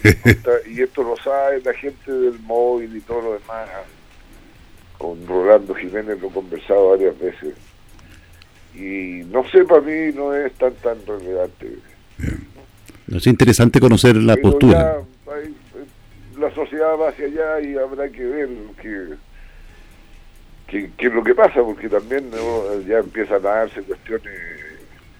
y 0.70 0.82
esto 0.82 1.04
lo 1.04 1.18
sabe 1.18 1.62
la 1.62 1.74
gente 1.74 2.12
del 2.12 2.40
móvil 2.40 2.96
y 2.96 3.02
todo 3.02 3.22
lo 3.22 3.34
demás, 3.34 3.70
con 4.98 5.26
Rolando 5.28 5.74
Jiménez 5.76 6.20
lo 6.22 6.28
he 6.28 6.32
conversado 6.32 6.90
varias 6.90 7.18
veces. 7.20 7.54
Y 8.74 9.24
no 9.32 9.48
sé, 9.50 9.64
para 9.64 9.82
mí 9.82 10.14
no 10.14 10.34
es 10.36 10.54
tan 10.54 10.74
tan 10.76 10.98
relevante. 11.06 11.78
Es 13.12 13.28
interesante 13.28 13.80
conocer 13.80 14.16
la 14.18 14.38
postura. 14.38 14.98
la 16.38 16.54
sociedad 16.54 16.98
va 17.00 17.10
hacia 17.10 17.26
allá 17.26 17.62
y 17.62 17.76
habrá 17.76 18.10
que 18.10 18.24
ver 18.24 18.50
qué 18.82 19.16
que, 20.68 20.90
es 20.98 21.14
lo 21.14 21.24
que 21.24 21.34
pasa, 21.34 21.64
porque 21.64 21.88
también 21.88 22.30
ya 22.88 23.00
empiezan 23.00 23.38
a 23.38 23.50
darse 23.50 23.82
cuestiones 23.84 24.34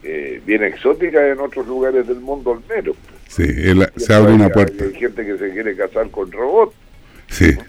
eh, 0.04 0.42
bien 0.46 0.64
exóticas 0.64 1.24
en 1.24 1.40
otros 1.40 1.66
lugares 1.68 2.08
del 2.08 2.20
mundo 2.20 2.52
al 2.52 2.76
menos. 2.76 2.96
Sí, 3.28 3.46
se 3.96 4.14
abre 4.14 4.34
una 4.34 4.50
puerta. 4.50 4.84
Hay 4.84 4.94
gente 4.94 5.26
que 5.26 5.38
se 5.38 5.52
quiere 5.52 5.76
casar 5.76 6.10
con 6.12 6.32
robots. 6.32 6.76
Sí. 7.30 7.52
No, 7.56 7.64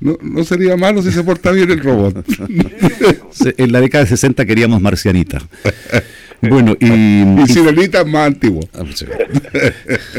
no 0.00 0.44
sería 0.44 0.76
malo 0.76 1.02
si 1.02 1.10
se 1.10 1.22
porta 1.22 1.50
bien 1.52 1.70
el 1.70 1.80
robot. 1.80 2.24
en 3.56 3.72
la 3.72 3.80
década 3.80 4.04
de 4.04 4.10
60 4.10 4.44
queríamos 4.46 4.80
marcianita. 4.80 5.42
Bueno, 6.42 6.76
y, 6.78 7.42
y 7.42 7.46
sirenita 7.46 8.04
más 8.04 8.28
antiguo. 8.28 8.60
Ah, 8.74 8.84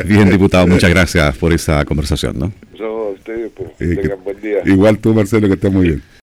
bien, 0.05 0.29
diputado, 0.29 0.67
muchas 0.67 0.89
gracias 0.89 1.37
por 1.37 1.53
esa 1.53 1.85
conversación, 1.85 2.39
¿no? 2.39 2.51
No, 2.79 3.09
ustedes, 3.09 3.51
pues, 3.55 3.77
tengan 3.77 4.23
buen 4.23 4.41
día. 4.41 4.57
Igual 4.65 4.99
tú, 4.99 5.13
Marcelo, 5.13 5.47
que 5.47 5.53
estés 5.53 5.71
muy 5.71 5.87
bien. 5.87 6.03